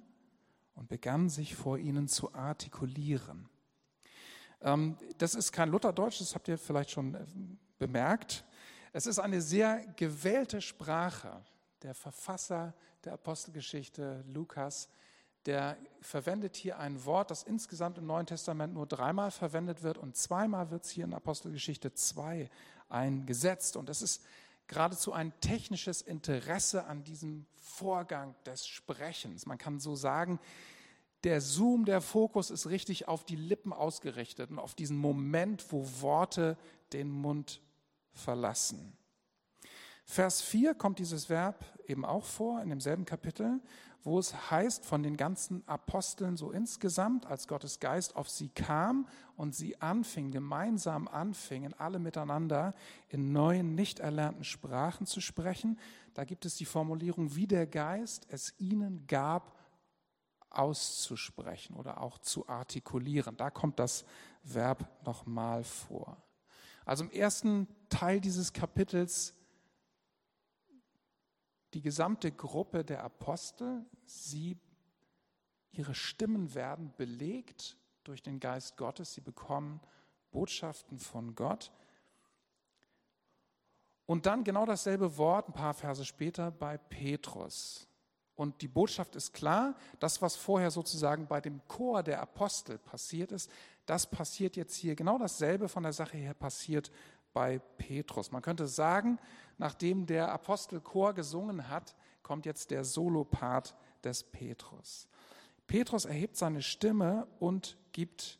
und 0.74 0.88
begann 0.88 1.28
sich 1.28 1.54
vor 1.54 1.78
ihnen 1.78 2.08
zu 2.08 2.34
artikulieren. 2.34 3.48
Ähm, 4.60 4.96
das 5.18 5.34
ist 5.34 5.52
kein 5.52 5.70
Lutherdeutsch, 5.70 6.20
das 6.20 6.34
habt 6.34 6.48
ihr 6.48 6.58
vielleicht 6.58 6.90
schon 6.90 7.14
äh, 7.14 7.24
bemerkt. 7.78 8.44
Es 8.92 9.06
ist 9.06 9.18
eine 9.18 9.40
sehr 9.40 9.84
gewählte 9.96 10.60
Sprache. 10.60 11.44
Der 11.82 11.94
Verfasser 11.94 12.74
der 13.04 13.14
Apostelgeschichte, 13.14 14.24
Lukas, 14.26 14.88
der 15.46 15.76
verwendet 16.00 16.56
hier 16.56 16.78
ein 16.78 17.04
Wort, 17.04 17.30
das 17.30 17.42
insgesamt 17.42 17.98
im 17.98 18.06
Neuen 18.06 18.24
Testament 18.24 18.72
nur 18.72 18.86
dreimal 18.86 19.30
verwendet 19.30 19.82
wird 19.82 19.98
und 19.98 20.16
zweimal 20.16 20.70
wird 20.70 20.84
es 20.84 20.90
hier 20.90 21.04
in 21.04 21.12
Apostelgeschichte 21.12 21.92
2 21.92 22.48
eingesetzt. 22.88 23.76
Und 23.76 23.90
es 23.90 24.00
ist 24.00 24.24
geradezu 24.66 25.12
ein 25.12 25.32
technisches 25.40 26.02
Interesse 26.02 26.84
an 26.86 27.04
diesem 27.04 27.46
Vorgang 27.54 28.34
des 28.44 28.66
Sprechens. 28.66 29.46
Man 29.46 29.58
kann 29.58 29.80
so 29.80 29.94
sagen, 29.96 30.38
der 31.24 31.40
Zoom, 31.40 31.84
der 31.84 32.00
Fokus 32.00 32.50
ist 32.50 32.68
richtig 32.68 33.08
auf 33.08 33.24
die 33.24 33.36
Lippen 33.36 33.72
ausgerichtet 33.72 34.50
und 34.50 34.58
auf 34.58 34.74
diesen 34.74 34.96
Moment, 34.96 35.72
wo 35.72 35.86
Worte 36.00 36.56
den 36.92 37.10
Mund 37.10 37.62
verlassen. 38.12 38.96
Vers 40.04 40.42
4 40.42 40.74
kommt 40.74 40.98
dieses 40.98 41.30
Verb 41.30 41.64
eben 41.88 42.04
auch 42.04 42.24
vor 42.24 42.60
in 42.60 42.68
demselben 42.68 43.06
Kapitel, 43.06 43.60
wo 44.04 44.18
es 44.18 44.50
heißt 44.50 44.84
von 44.84 45.02
den 45.02 45.16
ganzen 45.16 45.66
Aposteln 45.66 46.36
so 46.36 46.50
insgesamt, 46.50 47.26
als 47.26 47.48
Gottes 47.48 47.80
Geist 47.80 48.16
auf 48.16 48.28
sie 48.28 48.50
kam 48.50 49.08
und 49.36 49.54
sie 49.54 49.80
anfingen, 49.80 50.30
gemeinsam 50.30 51.08
anfingen, 51.08 51.74
alle 51.74 51.98
miteinander 51.98 52.74
in 53.08 53.32
neuen, 53.32 53.74
nicht 53.74 54.00
erlernten 54.00 54.44
Sprachen 54.44 55.06
zu 55.06 55.22
sprechen. 55.22 55.78
Da 56.12 56.24
gibt 56.24 56.44
es 56.44 56.56
die 56.56 56.66
Formulierung, 56.66 57.34
wie 57.34 57.46
der 57.46 57.66
Geist 57.66 58.26
es 58.28 58.54
ihnen 58.58 59.06
gab, 59.06 59.58
auszusprechen 60.50 61.74
oder 61.74 62.00
auch 62.00 62.18
zu 62.18 62.46
artikulieren. 62.46 63.36
Da 63.36 63.50
kommt 63.50 63.78
das 63.78 64.04
Verb 64.42 64.86
nochmal 65.04 65.64
vor. 65.64 66.16
Also 66.84 67.04
im 67.04 67.10
ersten 67.10 67.66
Teil 67.88 68.20
dieses 68.20 68.52
Kapitels 68.52 69.34
die 71.74 71.82
gesamte 71.82 72.30
Gruppe 72.30 72.84
der 72.84 73.02
Apostel, 73.02 73.84
sie, 74.06 74.56
ihre 75.72 75.94
Stimmen 75.94 76.54
werden 76.54 76.92
belegt 76.96 77.76
durch 78.04 78.22
den 78.22 78.38
Geist 78.38 78.76
Gottes, 78.76 79.14
sie 79.14 79.20
bekommen 79.20 79.80
Botschaften 80.30 80.98
von 80.98 81.34
Gott. 81.34 81.72
Und 84.06 84.26
dann 84.26 84.44
genau 84.44 84.66
dasselbe 84.66 85.16
Wort 85.16 85.48
ein 85.48 85.52
paar 85.52 85.74
Verse 85.74 86.04
später 86.04 86.50
bei 86.50 86.76
Petrus. 86.76 87.88
Und 88.36 88.62
die 88.62 88.68
Botschaft 88.68 89.16
ist 89.16 89.32
klar, 89.32 89.74
das, 90.00 90.20
was 90.20 90.36
vorher 90.36 90.70
sozusagen 90.70 91.26
bei 91.26 91.40
dem 91.40 91.66
Chor 91.68 92.02
der 92.02 92.20
Apostel 92.20 92.78
passiert 92.78 93.32
ist, 93.32 93.50
das 93.86 94.10
passiert 94.10 94.56
jetzt 94.56 94.74
hier. 94.74 94.96
Genau 94.96 95.18
dasselbe 95.18 95.68
von 95.68 95.84
der 95.84 95.92
Sache 95.92 96.16
her 96.16 96.34
passiert 96.34 96.90
bei 97.32 97.58
Petrus. 97.78 98.32
Man 98.32 98.42
könnte 98.42 98.66
sagen, 98.66 99.18
nachdem 99.58 100.06
der 100.06 100.32
Apostelchor 100.32 101.14
gesungen 101.14 101.68
hat, 101.68 101.94
kommt 102.22 102.46
jetzt 102.46 102.70
der 102.70 102.84
Solopart 102.84 103.74
des 104.02 104.22
Petrus. 104.24 105.08
Petrus 105.66 106.04
erhebt 106.04 106.36
seine 106.36 106.62
Stimme 106.62 107.26
und 107.38 107.76
gibt 107.92 108.38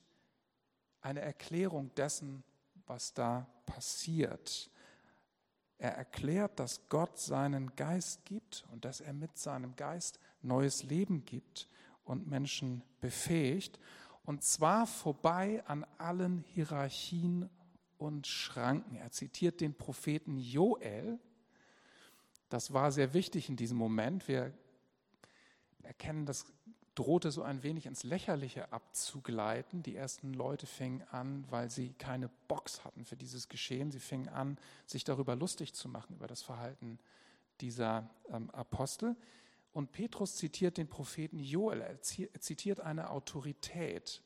eine 1.01 1.21
Erklärung 1.21 1.95
dessen, 1.95 2.43
was 2.87 3.15
da 3.15 3.47
passiert. 3.67 4.71
Er 5.79 5.93
erklärt, 5.93 6.59
dass 6.59 6.89
Gott 6.89 7.19
seinen 7.19 7.75
Geist 7.77 8.25
gibt 8.25 8.65
und 8.73 8.85
dass 8.85 9.01
er 9.01 9.13
mit 9.13 9.37
seinem 9.37 9.77
Geist 9.77 10.19
neues 10.43 10.83
Leben 10.85 11.25
gibt 11.25 11.69
und 12.05 12.29
Menschen 12.29 12.83
befähigt. 13.01 13.79
Und 14.25 14.43
zwar 14.43 14.87
vorbei 14.87 15.63
an 15.67 15.85
allen 15.99 16.45
Hierarchien 16.55 17.51
und 17.99 18.27
Schranken. 18.27 18.97
Er 18.97 19.11
zitiert 19.11 19.61
den 19.61 19.75
Propheten 19.75 20.39
Joel. 20.39 21.19
Das 22.49 22.73
war 22.73 22.93
sehr 22.93 23.15
wichtig 23.15 23.49
in 23.49 23.57
diesem 23.57 23.77
Moment. 23.77 24.29
Wir 24.29 24.53
erkennen, 25.83 26.27
das 26.27 26.47
drohte 26.95 27.31
so 27.31 27.43
ein 27.43 27.63
wenig 27.63 27.87
ins 27.87 28.05
Lächerliche 28.05 28.73
abzugleiten. 28.73 29.83
Die 29.83 29.97
ersten 29.97 30.33
Leute 30.33 30.67
fingen 30.67 31.03
an, 31.11 31.45
weil 31.51 31.71
sie 31.71 31.93
keine 31.95 32.31
Box 32.49 32.85
hatten 32.85 33.05
für 33.05 33.17
dieses 33.17 33.49
Geschehen. 33.49 33.91
Sie 33.91 34.01
fingen 34.01 34.29
an, 34.29 34.59
sich 34.87 35.05
darüber 35.05 35.35
lustig 35.35 35.75
zu 35.75 35.89
machen, 35.89 36.15
über 36.17 36.27
das 36.27 36.43
Verhalten 36.43 36.99
dieser 37.61 38.09
ähm, 38.31 38.51
Apostel. 38.51 39.17
Und 39.73 39.91
Petrus 39.91 40.37
zitiert 40.37 40.77
den 40.77 40.89
Propheten 40.89 41.41
Joel. 41.41 41.81
Er 41.81 42.01
zitiert 42.01 42.81
eine 42.81 43.11
Autorität 43.11 44.23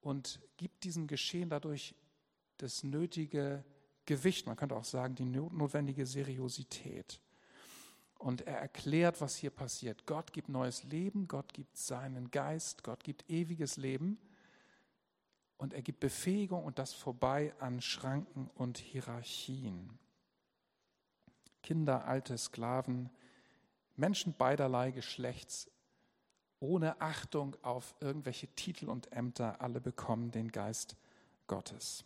und 0.00 0.40
gibt 0.56 0.84
diesem 0.84 1.08
Geschehen 1.08 1.50
dadurch 1.50 1.96
das 2.58 2.82
nötige 2.82 3.64
Gewicht, 4.06 4.46
man 4.46 4.56
könnte 4.56 4.76
auch 4.76 4.84
sagen, 4.84 5.14
die 5.14 5.24
notwendige 5.24 6.06
Seriosität. 6.06 7.20
Und 8.18 8.42
er 8.46 8.58
erklärt, 8.58 9.20
was 9.20 9.36
hier 9.36 9.50
passiert. 9.50 10.06
Gott 10.06 10.32
gibt 10.32 10.48
neues 10.48 10.84
Leben, 10.84 11.28
Gott 11.28 11.52
gibt 11.52 11.76
seinen 11.76 12.30
Geist, 12.30 12.82
Gott 12.82 13.04
gibt 13.04 13.28
ewiges 13.28 13.76
Leben 13.76 14.18
und 15.58 15.74
er 15.74 15.82
gibt 15.82 16.00
Befähigung 16.00 16.64
und 16.64 16.78
das 16.78 16.94
vorbei 16.94 17.54
an 17.58 17.80
Schranken 17.80 18.48
und 18.54 18.78
Hierarchien. 18.78 19.98
Kinder, 21.62 22.06
alte 22.06 22.38
Sklaven, 22.38 23.10
Menschen 23.96 24.34
beiderlei 24.34 24.92
Geschlechts, 24.92 25.70
ohne 26.60 27.00
Achtung 27.00 27.56
auf 27.62 27.94
irgendwelche 28.00 28.48
Titel 28.48 28.88
und 28.88 29.12
Ämter, 29.12 29.60
alle 29.60 29.80
bekommen 29.80 30.30
den 30.30 30.52
Geist 30.52 30.96
Gottes. 31.46 32.04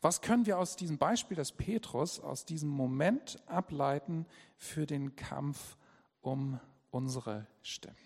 Was 0.00 0.22
können 0.22 0.46
wir 0.46 0.58
aus 0.58 0.76
diesem 0.76 0.98
Beispiel 0.98 1.36
des 1.36 1.52
Petrus, 1.52 2.20
aus 2.20 2.44
diesem 2.44 2.70
Moment 2.70 3.42
ableiten 3.46 4.26
für 4.56 4.86
den 4.86 5.14
Kampf 5.16 5.76
um 6.22 6.58
unsere 6.90 7.46
Stimmen? 7.62 7.96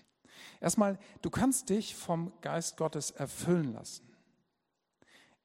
Erstmal, 0.61 0.99
du 1.23 1.31
kannst 1.31 1.71
dich 1.71 1.95
vom 1.95 2.33
Geist 2.41 2.77
Gottes 2.77 3.11
erfüllen 3.13 3.73
lassen. 3.73 4.09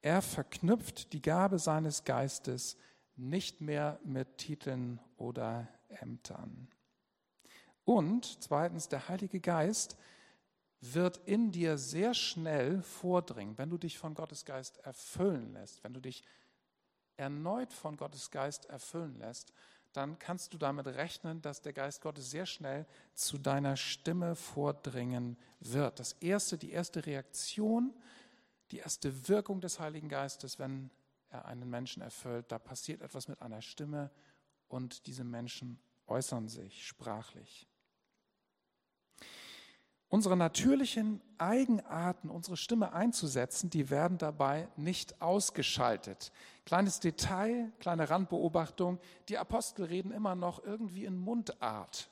Er 0.02 0.22
verknüpft 0.22 1.12
die 1.12 1.22
Gabe 1.22 1.58
seines 1.58 2.04
Geistes 2.04 2.76
nicht 3.16 3.60
mehr 3.60 4.00
mit 4.04 4.38
Titeln 4.38 4.98
oder 5.18 5.68
Ämtern. 5.88 6.68
Und 7.84 8.42
zweitens, 8.42 8.88
der 8.88 9.08
Heilige 9.08 9.40
Geist 9.40 9.96
wird 10.80 11.18
in 11.26 11.52
dir 11.52 11.76
sehr 11.76 12.14
schnell 12.14 12.82
vordringen, 12.82 13.58
wenn 13.58 13.70
du 13.70 13.78
dich 13.78 13.98
von 13.98 14.14
Gottes 14.14 14.44
Geist 14.44 14.78
erfüllen 14.78 15.52
lässt, 15.52 15.84
wenn 15.84 15.92
du 15.92 16.00
dich 16.00 16.22
erneut 17.16 17.72
von 17.72 17.96
Gottes 17.96 18.30
Geist 18.30 18.64
erfüllen 18.66 19.18
lässt, 19.18 19.52
dann 19.92 20.18
kannst 20.18 20.54
du 20.54 20.58
damit 20.58 20.86
rechnen, 20.86 21.42
dass 21.42 21.60
der 21.60 21.72
Geist 21.72 22.00
Gottes 22.00 22.30
sehr 22.30 22.46
schnell 22.46 22.86
zu 23.14 23.38
deiner 23.38 23.76
Stimme 23.76 24.36
vordringen 24.36 25.36
wird. 25.58 25.98
Das 25.98 26.12
erste, 26.12 26.56
die 26.56 26.70
erste 26.70 27.04
Reaktion, 27.04 27.92
die 28.70 28.78
erste 28.78 29.28
Wirkung 29.28 29.60
des 29.60 29.80
Heiligen 29.80 30.08
Geistes, 30.08 30.58
wenn 30.58 30.90
er 31.28 31.44
einen 31.44 31.68
Menschen 31.68 32.02
erfüllt, 32.02 32.50
da 32.50 32.58
passiert 32.58 33.02
etwas 33.02 33.28
mit 33.28 33.42
einer 33.42 33.62
Stimme 33.62 34.10
und 34.68 35.06
diese 35.06 35.24
Menschen 35.24 35.80
äußern 36.06 36.48
sich 36.48 36.86
sprachlich. 36.86 37.69
Unsere 40.10 40.36
natürlichen 40.36 41.20
Eigenarten, 41.38 42.30
unsere 42.30 42.56
Stimme 42.56 42.92
einzusetzen, 42.92 43.70
die 43.70 43.90
werden 43.90 44.18
dabei 44.18 44.66
nicht 44.76 45.22
ausgeschaltet. 45.22 46.32
Kleines 46.66 46.98
Detail, 46.98 47.70
kleine 47.78 48.10
Randbeobachtung, 48.10 48.98
die 49.28 49.38
Apostel 49.38 49.84
reden 49.84 50.10
immer 50.10 50.34
noch 50.34 50.64
irgendwie 50.64 51.04
in 51.04 51.16
Mundart. 51.16 52.10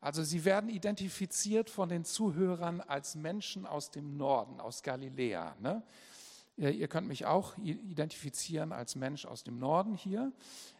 Also 0.00 0.24
sie 0.24 0.44
werden 0.44 0.68
identifiziert 0.68 1.70
von 1.70 1.88
den 1.88 2.04
Zuhörern 2.04 2.80
als 2.80 3.14
Menschen 3.14 3.66
aus 3.66 3.92
dem 3.92 4.16
Norden, 4.16 4.60
aus 4.60 4.82
Galiläa. 4.82 5.54
Ne? 5.60 5.84
Ihr 6.56 6.88
könnt 6.88 7.06
mich 7.06 7.24
auch 7.24 7.56
identifizieren 7.58 8.72
als 8.72 8.96
Mensch 8.96 9.26
aus 9.26 9.44
dem 9.44 9.60
Norden 9.60 9.94
hier. 9.94 10.32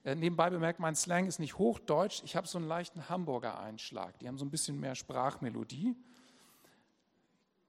Äh, 0.02 0.16
nebenbei 0.16 0.50
bemerkt, 0.50 0.80
mein 0.80 0.96
Slang 0.96 1.28
ist 1.28 1.38
nicht 1.38 1.56
Hochdeutsch. 1.56 2.22
Ich 2.24 2.34
habe 2.34 2.48
so 2.48 2.58
einen 2.58 2.66
leichten 2.66 3.08
Hamburger 3.08 3.60
Einschlag. 3.60 4.18
Die 4.18 4.26
haben 4.26 4.38
so 4.38 4.44
ein 4.44 4.50
bisschen 4.50 4.80
mehr 4.80 4.96
Sprachmelodie 4.96 5.94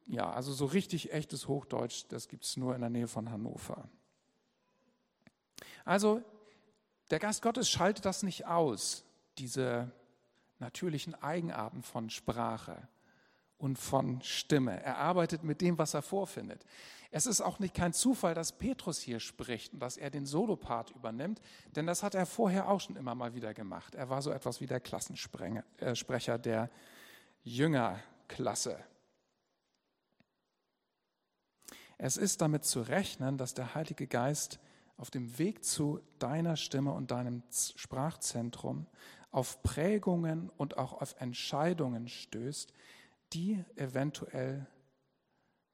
ja, 0.05 0.31
also 0.31 0.51
so 0.51 0.65
richtig 0.65 1.13
echtes 1.13 1.48
Hochdeutsch, 1.48 2.05
das 2.10 2.27
gibt 2.27 2.43
es 2.43 2.57
nur 2.57 2.75
in 2.75 2.81
der 2.81 2.89
Nähe 2.89 3.07
von 3.07 3.31
Hannover. 3.31 3.89
Also 5.86 6.22
der 7.10 7.19
Geist 7.19 7.41
Gottes 7.41 7.69
schaltet 7.69 8.05
das 8.05 8.24
nicht 8.24 8.45
aus, 8.45 9.03
diese 9.38 9.91
natürlichen 10.60 11.15
Eigenarten 11.15 11.83
von 11.83 12.10
Sprache 12.10 12.88
und 13.57 13.77
von 13.77 14.22
Stimme. 14.22 14.81
Er 14.83 14.98
arbeitet 14.98 15.43
mit 15.43 15.62
dem, 15.62 15.77
was 15.77 15.93
er 15.93 16.01
vorfindet. 16.01 16.65
Es 17.12 17.27
ist 17.27 17.41
auch 17.41 17.60
nicht 17.60 17.75
kein 17.75 17.93
Zufall, 17.93 18.33
dass 18.33 18.51
Petrus 18.51 19.00
hier 19.00 19.19
spricht 19.19 19.74
und 19.74 19.79
dass 19.79 19.98
er 19.98 20.10
den 20.10 20.25
Solopart 20.25 20.91
übernimmt, 20.91 21.39
denn 21.75 21.86
das 21.86 22.01
hat 22.01 22.15
er 22.15 22.25
vorher 22.25 22.67
auch 22.67 22.81
schon 22.81 22.95
immer 22.95 23.13
mal 23.13 23.36
wieder 23.36 23.53
gemacht. 23.53 23.93
Er 23.95 24.10
war 24.10 24.22
so 24.22 24.31
etwas 24.31 24.62
wie 24.62 24.65
der 24.65 24.79
Klassensprecher 24.79 26.33
äh, 26.36 26.39
der 26.39 26.69
Jüngerklasse. 27.43 28.79
Es 31.97 32.17
ist 32.17 32.41
damit 32.41 32.65
zu 32.65 32.81
rechnen, 32.81 33.38
dass 33.38 33.53
der 33.53 33.75
Heilige 33.75 34.07
Geist 34.07 34.59
auf 34.97 35.12
dem 35.12 35.38
Weg 35.38 35.63
zu 35.63 36.01
deiner 36.19 36.55
Stimme 36.55 36.91
und 36.91 37.12
deinem 37.12 37.43
Sprachzentrum 37.51 38.88
auf 39.31 39.63
Prägungen 39.63 40.50
und 40.57 40.77
auch 40.77 40.93
auf 41.01 41.15
Entscheidungen 41.19 42.07
stößt, 42.07 42.71
die 43.33 43.63
eventuell 43.75 44.67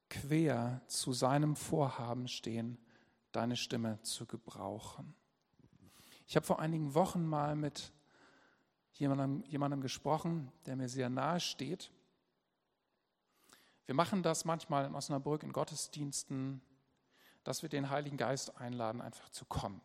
quer 0.08 0.80
zu 0.86 1.12
seinem 1.12 1.56
Vorhaben 1.56 2.26
stehen, 2.26 2.78
deine 3.32 3.56
Stimme 3.56 4.00
zu 4.02 4.26
gebrauchen. 4.26 5.14
Ich 6.26 6.36
habe 6.36 6.46
vor 6.46 6.60
einigen 6.60 6.94
Wochen 6.94 7.24
mal 7.26 7.54
mit 7.56 7.92
jemandem, 8.92 9.44
jemandem 9.44 9.80
gesprochen, 9.80 10.50
der 10.66 10.76
mir 10.76 10.88
sehr 10.88 11.10
nahe 11.10 11.40
steht. 11.40 11.90
Wir 13.90 13.96
machen 13.96 14.22
das 14.22 14.44
manchmal 14.44 14.86
in 14.86 14.94
Osnabrück 14.94 15.42
in 15.42 15.52
Gottesdiensten, 15.52 16.62
dass 17.42 17.62
wir 17.62 17.68
den 17.68 17.90
Heiligen 17.90 18.16
Geist 18.16 18.56
einladen, 18.56 19.00
einfach 19.00 19.30
zu 19.30 19.44
kommen 19.44 19.80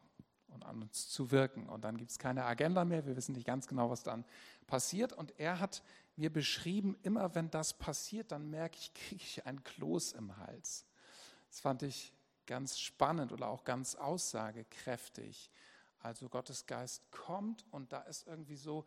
und 0.50 0.64
an 0.64 0.84
uns 0.84 1.10
zu 1.10 1.32
wirken. 1.32 1.68
Und 1.68 1.86
dann 1.86 1.98
gibt 1.98 2.12
es 2.12 2.20
keine 2.20 2.46
Agenda 2.46 2.86
mehr, 2.86 3.08
wir 3.08 3.16
wissen 3.16 3.32
nicht 3.32 3.48
ganz 3.48 3.66
genau, 3.66 3.90
was 3.90 4.04
dann 4.04 4.24
passiert. 4.68 5.12
Und 5.12 5.34
er 5.40 5.60
hat 5.60 5.82
mir 6.18 6.32
beschrieben, 6.32 6.96
immer 7.02 7.34
wenn 7.34 7.50
das 7.50 7.74
passiert, 7.74 8.32
dann 8.32 8.48
merke 8.52 8.78
ich, 8.78 8.94
kriege 8.94 9.24
ich 9.24 9.44
ein 9.48 9.64
Kloß 9.64 10.12
im 10.12 10.38
Hals. 10.38 10.86
Das 11.50 11.62
fand 11.62 11.82
ich 11.82 12.14
ganz 12.46 12.78
spannend 12.78 13.32
oder 13.32 13.48
auch 13.48 13.64
ganz 13.64 13.96
aussagekräftig. 13.96 15.50
Also 15.98 16.30
Gottes 16.30 16.68
Geist 16.68 17.10
kommt 17.10 17.66
und 17.72 17.92
da 17.92 18.02
ist 18.02 18.28
irgendwie 18.28 18.58
so, 18.58 18.86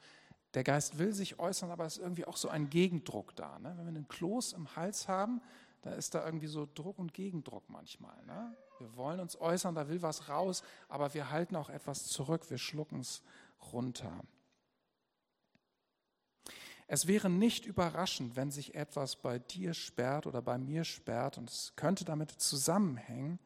der 0.54 0.64
Geist 0.64 0.98
will 0.98 1.12
sich 1.12 1.38
äußern, 1.38 1.70
aber 1.70 1.84
es 1.84 1.98
ist 1.98 2.02
irgendwie 2.02 2.24
auch 2.24 2.36
so 2.36 2.48
ein 2.48 2.70
Gegendruck 2.70 3.36
da. 3.36 3.58
Ne? 3.58 3.74
Wenn 3.76 3.84
wir 3.84 3.88
einen 3.88 4.08
Kloß 4.08 4.54
im 4.54 4.74
Hals 4.76 5.08
haben, 5.08 5.42
da 5.82 5.92
ist 5.92 6.14
da 6.14 6.24
irgendwie 6.24 6.46
so 6.46 6.66
Druck 6.74 6.98
und 6.98 7.14
Gegendruck 7.14 7.68
manchmal. 7.68 8.24
Ne? 8.24 8.56
Wir 8.78 8.96
wollen 8.96 9.20
uns 9.20 9.40
äußern, 9.40 9.74
da 9.74 9.88
will 9.88 10.02
was 10.02 10.28
raus, 10.28 10.62
aber 10.88 11.14
wir 11.14 11.30
halten 11.30 11.56
auch 11.56 11.68
etwas 11.68 12.06
zurück, 12.06 12.50
wir 12.50 12.58
schlucken 12.58 13.00
es 13.00 13.22
runter. 13.72 14.24
Es 16.86 17.06
wäre 17.06 17.28
nicht 17.28 17.66
überraschend, 17.66 18.34
wenn 18.34 18.50
sich 18.50 18.74
etwas 18.74 19.16
bei 19.16 19.38
dir 19.38 19.74
sperrt 19.74 20.26
oder 20.26 20.40
bei 20.40 20.56
mir 20.56 20.84
sperrt, 20.84 21.36
und 21.36 21.50
es 21.50 21.74
könnte 21.76 22.06
damit 22.06 22.30
zusammenhängen, 22.30 23.38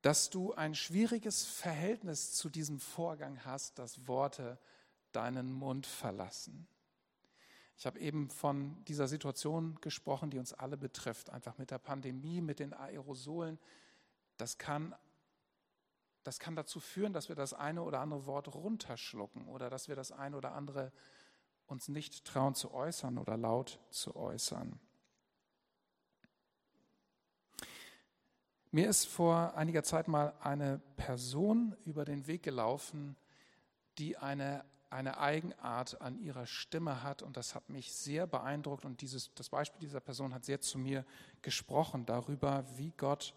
dass 0.00 0.30
du 0.30 0.54
ein 0.54 0.74
schwieriges 0.74 1.44
Verhältnis 1.44 2.32
zu 2.32 2.48
diesem 2.48 2.80
Vorgang 2.80 3.44
hast, 3.44 3.78
dass 3.78 4.06
Worte 4.08 4.58
deinen 5.14 5.52
Mund 5.52 5.86
verlassen. 5.86 6.66
Ich 7.76 7.86
habe 7.86 7.98
eben 7.98 8.30
von 8.30 8.84
dieser 8.84 9.08
Situation 9.08 9.78
gesprochen, 9.80 10.30
die 10.30 10.38
uns 10.38 10.52
alle 10.52 10.76
betrifft, 10.76 11.30
einfach 11.30 11.58
mit 11.58 11.70
der 11.70 11.78
Pandemie, 11.78 12.40
mit 12.40 12.60
den 12.60 12.72
Aerosolen. 12.72 13.58
Das 14.36 14.58
kann, 14.58 14.94
das 16.22 16.38
kann 16.38 16.54
dazu 16.54 16.78
führen, 16.78 17.12
dass 17.12 17.28
wir 17.28 17.36
das 17.36 17.52
eine 17.52 17.82
oder 17.82 18.00
andere 18.00 18.26
Wort 18.26 18.54
runterschlucken 18.54 19.46
oder 19.48 19.70
dass 19.70 19.88
wir 19.88 19.96
das 19.96 20.12
eine 20.12 20.36
oder 20.36 20.52
andere 20.52 20.92
uns 21.66 21.88
nicht 21.88 22.24
trauen 22.24 22.54
zu 22.54 22.72
äußern 22.72 23.18
oder 23.18 23.36
laut 23.36 23.80
zu 23.90 24.14
äußern. 24.14 24.78
Mir 28.70 28.88
ist 28.88 29.06
vor 29.06 29.54
einiger 29.54 29.84
Zeit 29.84 30.08
mal 30.08 30.34
eine 30.40 30.80
Person 30.96 31.76
über 31.84 32.04
den 32.04 32.26
Weg 32.26 32.42
gelaufen, 32.42 33.16
die 33.98 34.16
eine 34.16 34.64
eine 34.90 35.18
Eigenart 35.18 36.00
an 36.00 36.18
ihrer 36.18 36.46
Stimme 36.46 37.02
hat 37.02 37.22
und 37.22 37.36
das 37.36 37.54
hat 37.54 37.68
mich 37.68 37.92
sehr 37.92 38.26
beeindruckt 38.26 38.84
und 38.84 39.00
dieses, 39.00 39.32
das 39.34 39.48
Beispiel 39.48 39.80
dieser 39.80 40.00
Person 40.00 40.34
hat 40.34 40.44
sehr 40.44 40.60
zu 40.60 40.78
mir 40.78 41.04
gesprochen 41.42 42.06
darüber, 42.06 42.64
wie 42.76 42.92
Gott 42.96 43.34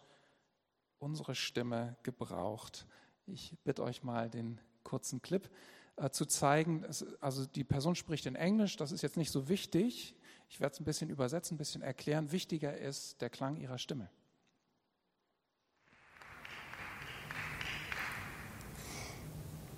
unsere 0.99 1.35
Stimme 1.35 1.95
gebraucht. 2.03 2.87
Ich 3.25 3.55
bitte 3.63 3.83
euch 3.83 4.03
mal 4.03 4.29
den 4.29 4.59
kurzen 4.83 5.21
Clip 5.21 5.49
äh, 5.97 6.09
zu 6.09 6.25
zeigen. 6.25 6.83
Es, 6.83 7.05
also 7.21 7.45
die 7.45 7.63
Person 7.63 7.95
spricht 7.95 8.25
in 8.25 8.35
Englisch, 8.35 8.77
das 8.77 8.91
ist 8.91 9.01
jetzt 9.01 9.17
nicht 9.17 9.31
so 9.31 9.49
wichtig. 9.49 10.15
Ich 10.49 10.59
werde 10.59 10.73
es 10.73 10.79
ein 10.79 10.85
bisschen 10.85 11.09
übersetzen, 11.09 11.55
ein 11.55 11.57
bisschen 11.57 11.81
erklären. 11.81 12.31
Wichtiger 12.31 12.77
ist 12.77 13.21
der 13.21 13.29
Klang 13.29 13.57
ihrer 13.57 13.77
Stimme. 13.77 14.09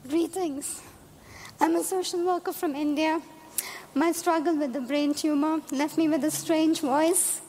Greetings. 0.07 0.81
I'm 1.61 1.75
a 1.75 1.83
social 1.83 2.25
worker 2.25 2.53
from 2.53 2.73
India. 2.73 3.21
My 3.93 4.13
struggle 4.13 4.57
with 4.57 4.71
the 4.71 4.79
brain 4.79 5.13
tumor 5.13 5.59
left 5.73 5.97
me 5.97 6.07
with 6.07 6.23
a 6.23 6.31
strange 6.31 6.79
voice, 6.79 7.41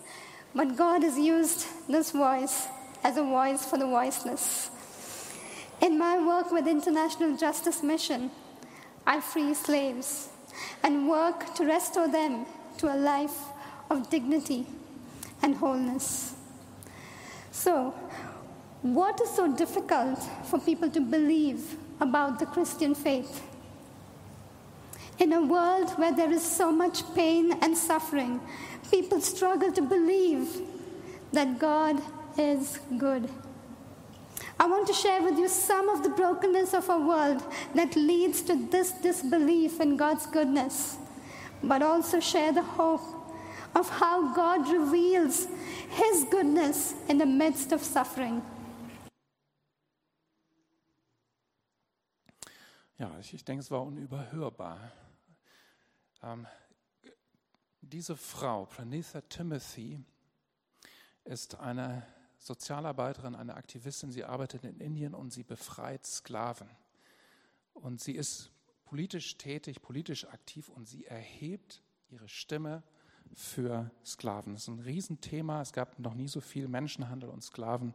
but 0.53 0.77
God 0.77 1.05
has 1.05 1.16
used 1.16 1.68
this 1.88 2.11
voice 2.11 2.66
as 3.05 3.16
a 3.16 3.23
voice 3.23 3.64
for 3.64 3.79
the 3.79 3.87
voiceless. 3.87 4.68
In 5.81 5.96
my 5.96 6.18
work 6.18 6.51
with 6.51 6.66
International 6.66 7.37
Justice 7.37 7.85
Mission, 7.85 8.33
I 9.07 9.20
free 9.20 9.55
slaves 9.55 10.31
and 10.83 11.09
work 11.09 11.55
to 11.55 11.64
restore 11.64 12.09
them 12.09 12.46
to 12.79 12.92
a 12.92 12.96
life 12.96 13.38
of 13.90 14.11
dignity 14.11 14.66
and 15.40 15.55
wholeness. 15.55 16.35
So, 17.53 17.94
what 18.83 19.20
is 19.20 19.31
so 19.31 19.55
difficult 19.55 20.18
for 20.46 20.59
people 20.59 20.90
to 20.90 21.01
believe 21.01 21.77
about 22.01 22.40
the 22.40 22.46
Christian 22.46 22.96
faith? 22.96 23.44
In 25.20 25.35
a 25.35 25.42
world 25.42 25.90
where 25.98 26.16
there 26.16 26.33
is 26.33 26.42
so 26.42 26.72
much 26.72 27.02
pain 27.14 27.52
and 27.61 27.76
suffering, 27.76 28.40
people 28.90 29.20
struggle 29.20 29.70
to 29.70 29.83
believe 29.83 30.62
that 31.33 31.59
God 31.59 32.00
is 32.38 32.78
good. 32.96 33.28
I 34.59 34.66
want 34.66 34.87
to 34.87 34.94
share 34.94 35.22
with 35.22 35.38
you 35.38 35.48
some 35.48 35.90
of 35.90 36.02
the 36.02 36.09
brokenness 36.09 36.72
of 36.72 36.88
our 36.88 37.06
world 37.06 37.42
that 37.74 37.94
leads 37.96 38.40
to 38.42 38.56
this 38.70 38.92
disbelief 38.92 39.78
in 39.78 39.98
God's 39.98 40.24
goodness, 40.24 40.96
but 41.62 41.83
also 41.83 42.18
share 42.18 42.52
the 42.52 42.62
hope 42.62 43.02
of 43.74 43.90
how 43.90 44.33
God 44.33 44.72
reveals 44.72 45.46
His 45.90 46.24
goodness 46.30 46.94
in 47.11 47.18
the 47.18 47.26
midst 47.26 47.72
of 47.72 47.83
suffering. 47.83 48.42
Ja, 52.98 53.11
ich, 53.18 53.44
denke, 53.44 53.61
es 53.61 53.70
war 53.70 53.87
unüberhörbar. 53.87 54.78
Ähm, 56.22 56.46
diese 57.80 58.16
Frau, 58.16 58.66
Pranitha 58.66 59.20
Timothy, 59.22 60.00
ist 61.24 61.56
eine 61.56 62.06
Sozialarbeiterin, 62.38 63.35
eine 63.35 63.54
Aktivistin. 63.54 64.11
Sie 64.12 64.24
arbeitet 64.24 64.64
in 64.64 64.80
Indien 64.80 65.14
und 65.14 65.33
sie 65.33 65.42
befreit 65.42 66.06
Sklaven. 66.06 66.68
Und 67.74 68.00
sie 68.00 68.16
ist 68.16 68.50
politisch 68.85 69.37
tätig, 69.37 69.83
politisch 69.83 70.26
aktiv 70.26 70.68
und 70.68 70.87
sie 70.87 71.06
erhebt 71.06 71.83
ihre 72.09 72.28
Stimme 72.28 72.83
für 73.35 73.90
Sklaven. 74.04 74.54
Das 74.54 74.62
ist 74.62 74.68
ein 74.68 74.80
Riesenthema. 74.80 75.62
Es 75.62 75.72
gab 75.72 75.98
noch 75.98 76.14
nie 76.14 76.28
so 76.28 76.40
viel 76.40 76.68
Menschenhandel 76.68 77.28
und 77.28 77.42
Sklaven, 77.42 77.94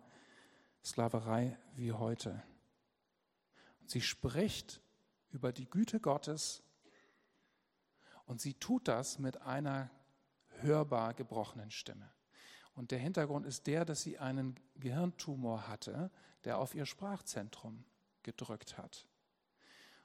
Sklaverei 0.83 1.57
wie 1.75 1.91
heute. 1.91 2.41
Und 3.81 3.89
sie 3.89 4.01
spricht 4.01 4.81
über 5.31 5.51
die 5.51 5.69
Güte 5.69 5.99
Gottes 5.99 6.63
und 8.25 8.41
sie 8.41 8.53
tut 8.53 8.87
das 8.87 9.19
mit 9.19 9.41
einer 9.41 9.89
hörbar 10.61 11.13
gebrochenen 11.13 11.71
Stimme. 11.71 12.09
Und 12.75 12.91
der 12.91 12.99
Hintergrund 12.99 13.45
ist 13.45 13.67
der, 13.67 13.85
dass 13.85 14.01
sie 14.01 14.19
einen 14.19 14.55
Gehirntumor 14.75 15.67
hatte, 15.67 16.11
der 16.43 16.57
auf 16.57 16.75
ihr 16.75 16.85
Sprachzentrum 16.85 17.85
gedrückt 18.23 18.77
hat. 18.77 19.07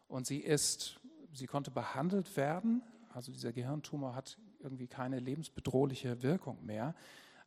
Und 0.06 0.26
sie 0.26 0.38
ist, 0.40 1.00
sie 1.32 1.46
konnte 1.46 1.70
behandelt 1.70 2.36
werden, 2.36 2.82
also 3.12 3.32
dieser 3.32 3.52
Gehirntumor 3.52 4.14
hat 4.14 4.38
irgendwie 4.60 4.86
keine 4.86 5.18
lebensbedrohliche 5.18 6.22
Wirkung 6.22 6.64
mehr, 6.64 6.94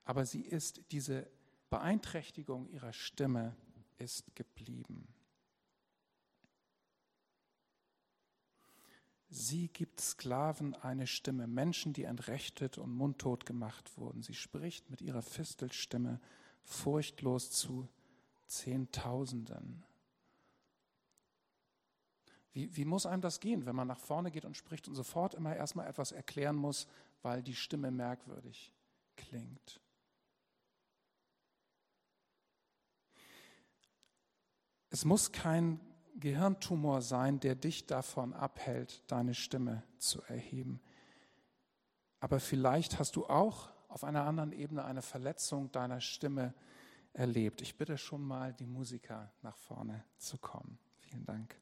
aber 0.04 0.26
sie 0.26 0.42
ist, 0.42 0.82
diese 0.92 1.28
Beeinträchtigung 1.70 2.68
ihrer 2.70 2.94
Stimme 2.94 3.56
ist 3.98 4.36
geblieben. 4.36 5.08
Sie 9.36 9.68
gibt 9.68 10.00
Sklaven 10.00 10.76
eine 10.76 11.08
Stimme, 11.08 11.48
Menschen, 11.48 11.92
die 11.92 12.04
entrechtet 12.04 12.78
und 12.78 12.94
mundtot 12.94 13.48
gemacht 13.48 13.98
wurden. 13.98 14.22
Sie 14.22 14.36
spricht 14.36 14.92
mit 14.92 15.02
ihrer 15.02 15.24
Fistelstimme 15.24 16.22
furchtlos 16.64 17.50
zu 17.50 17.90
Zehntausenden. 18.46 19.84
Wie, 22.52 22.76
wie 22.78 22.86
muss 22.86 23.08
einem 23.08 23.24
das 23.24 23.40
gehen, 23.40 23.66
wenn 23.66 23.76
man 23.76 23.88
nach 23.88 24.00
vorne 24.00 24.30
geht 24.30 24.46
und 24.46 24.56
spricht 24.56 24.88
und 24.88 24.94
sofort 24.94 25.34
immer 25.34 25.56
erstmal 25.56 25.88
etwas 25.88 26.12
erklären 26.12 26.56
muss, 26.56 26.88
weil 27.24 27.42
die 27.42 27.56
Stimme 27.56 27.90
merkwürdig 27.90 28.72
klingt? 29.16 29.82
Es 34.92 35.06
muss 35.06 35.32
kein 35.32 35.80
Gehirntumor 36.16 37.02
sein, 37.02 37.40
der 37.40 37.56
dich 37.56 37.86
davon 37.86 38.34
abhält, 38.34 39.04
deine 39.12 39.34
Stimme 39.34 39.84
zu 39.98 40.22
erheben. 40.24 40.82
Aber 42.20 42.40
vielleicht 42.40 43.00
hast 43.00 43.16
du 43.16 43.26
auch 43.26 43.70
auf 43.90 44.04
einer 44.04 44.26
anderen 44.26 44.54
Ebene 44.54 44.86
eine 44.86 45.02
Verletzung 45.02 45.72
deiner 45.72 46.02
Stimme 46.02 46.54
erlebt. 47.14 47.62
Ich 47.62 47.78
bitte 47.78 47.98
schon 47.98 48.24
mal 48.24 48.54
die 48.54 48.66
Musiker 48.66 49.32
nach 49.42 49.58
vorne 49.58 50.04
zu 50.18 50.38
kommen. 50.38 50.80
Vielen 51.00 51.26
Dank. 51.26 51.56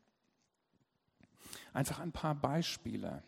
Einfach 1.74 2.00
ein 2.00 2.12
paar 2.12 2.36
Beispiele. 2.36 3.24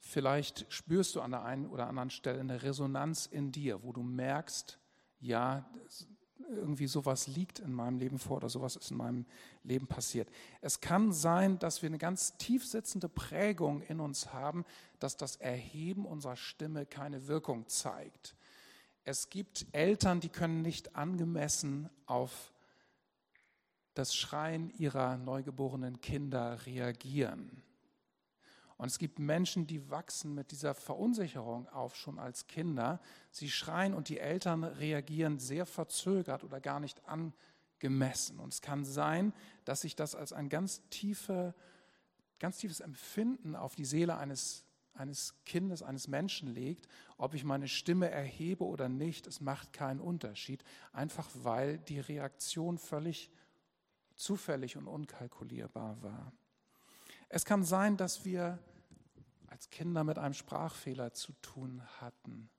Vielleicht 0.00 0.66
spürst 0.72 1.14
du 1.16 1.20
an 1.20 1.32
der 1.32 1.44
einen 1.44 1.66
oder 1.66 1.88
anderen 1.88 2.10
Stelle 2.10 2.40
eine 2.40 2.62
Resonanz 2.62 3.26
in 3.26 3.52
dir, 3.52 3.82
wo 3.82 3.92
du 3.92 4.02
merkst, 4.02 4.78
ja, 5.20 5.68
irgendwie 6.50 6.86
sowas 6.86 7.26
liegt 7.26 7.58
in 7.58 7.72
meinem 7.72 7.98
Leben 7.98 8.18
vor 8.18 8.38
oder 8.38 8.48
sowas 8.48 8.76
ist 8.76 8.90
in 8.90 8.96
meinem 8.96 9.26
Leben 9.62 9.86
passiert. 9.86 10.28
Es 10.60 10.80
kann 10.80 11.12
sein, 11.12 11.58
dass 11.58 11.82
wir 11.82 11.88
eine 11.88 11.98
ganz 11.98 12.36
tief 12.36 12.66
sitzende 12.66 13.08
Prägung 13.08 13.82
in 13.82 14.00
uns 14.00 14.32
haben, 14.32 14.64
dass 14.98 15.16
das 15.16 15.36
Erheben 15.36 16.06
unserer 16.06 16.36
Stimme 16.36 16.86
keine 16.86 17.26
Wirkung 17.26 17.68
zeigt. 17.68 18.34
Es 19.04 19.28
gibt 19.28 19.66
Eltern, 19.72 20.20
die 20.20 20.30
können 20.30 20.62
nicht 20.62 20.96
angemessen 20.96 21.90
auf 22.06 22.52
das 23.94 24.14
Schreien 24.14 24.70
ihrer 24.78 25.16
neugeborenen 25.16 26.00
Kinder 26.00 26.64
reagieren. 26.66 27.62
Und 28.76 28.86
es 28.86 28.98
gibt 28.98 29.18
Menschen, 29.18 29.66
die 29.66 29.90
wachsen 29.90 30.34
mit 30.34 30.50
dieser 30.50 30.74
Verunsicherung 30.74 31.68
auf, 31.68 31.94
schon 31.96 32.18
als 32.18 32.46
Kinder. 32.46 33.00
Sie 33.30 33.50
schreien 33.50 33.94
und 33.94 34.08
die 34.08 34.18
Eltern 34.18 34.64
reagieren 34.64 35.38
sehr 35.38 35.66
verzögert 35.66 36.42
oder 36.42 36.60
gar 36.60 36.80
nicht 36.80 37.02
angemessen. 37.06 38.40
Und 38.40 38.52
es 38.52 38.60
kann 38.60 38.84
sein, 38.84 39.32
dass 39.64 39.82
sich 39.82 39.94
das 39.94 40.14
als 40.14 40.32
ein 40.32 40.48
ganz, 40.48 40.82
tiefe, 40.90 41.54
ganz 42.40 42.58
tiefes 42.58 42.80
Empfinden 42.80 43.54
auf 43.54 43.76
die 43.76 43.84
Seele 43.84 44.16
eines, 44.16 44.64
eines 44.92 45.34
Kindes, 45.44 45.82
eines 45.82 46.08
Menschen 46.08 46.48
legt. 46.48 46.88
Ob 47.16 47.34
ich 47.34 47.44
meine 47.44 47.68
Stimme 47.68 48.10
erhebe 48.10 48.64
oder 48.64 48.88
nicht, 48.88 49.28
es 49.28 49.40
macht 49.40 49.72
keinen 49.72 50.00
Unterschied. 50.00 50.64
Einfach 50.92 51.30
weil 51.34 51.78
die 51.78 52.00
Reaktion 52.00 52.78
völlig 52.78 53.30
zufällig 54.16 54.76
und 54.76 54.88
unkalkulierbar 54.88 56.02
war. 56.02 56.32
Es 57.28 57.44
kann 57.44 57.64
sein, 57.64 57.96
dass 57.96 58.24
wir 58.24 58.58
als 59.46 59.70
Kinder 59.70 60.04
mit 60.04 60.18
einem 60.18 60.34
Sprachfehler 60.34 61.12
zu 61.12 61.32
tun 61.40 61.82
hatten 62.00 62.50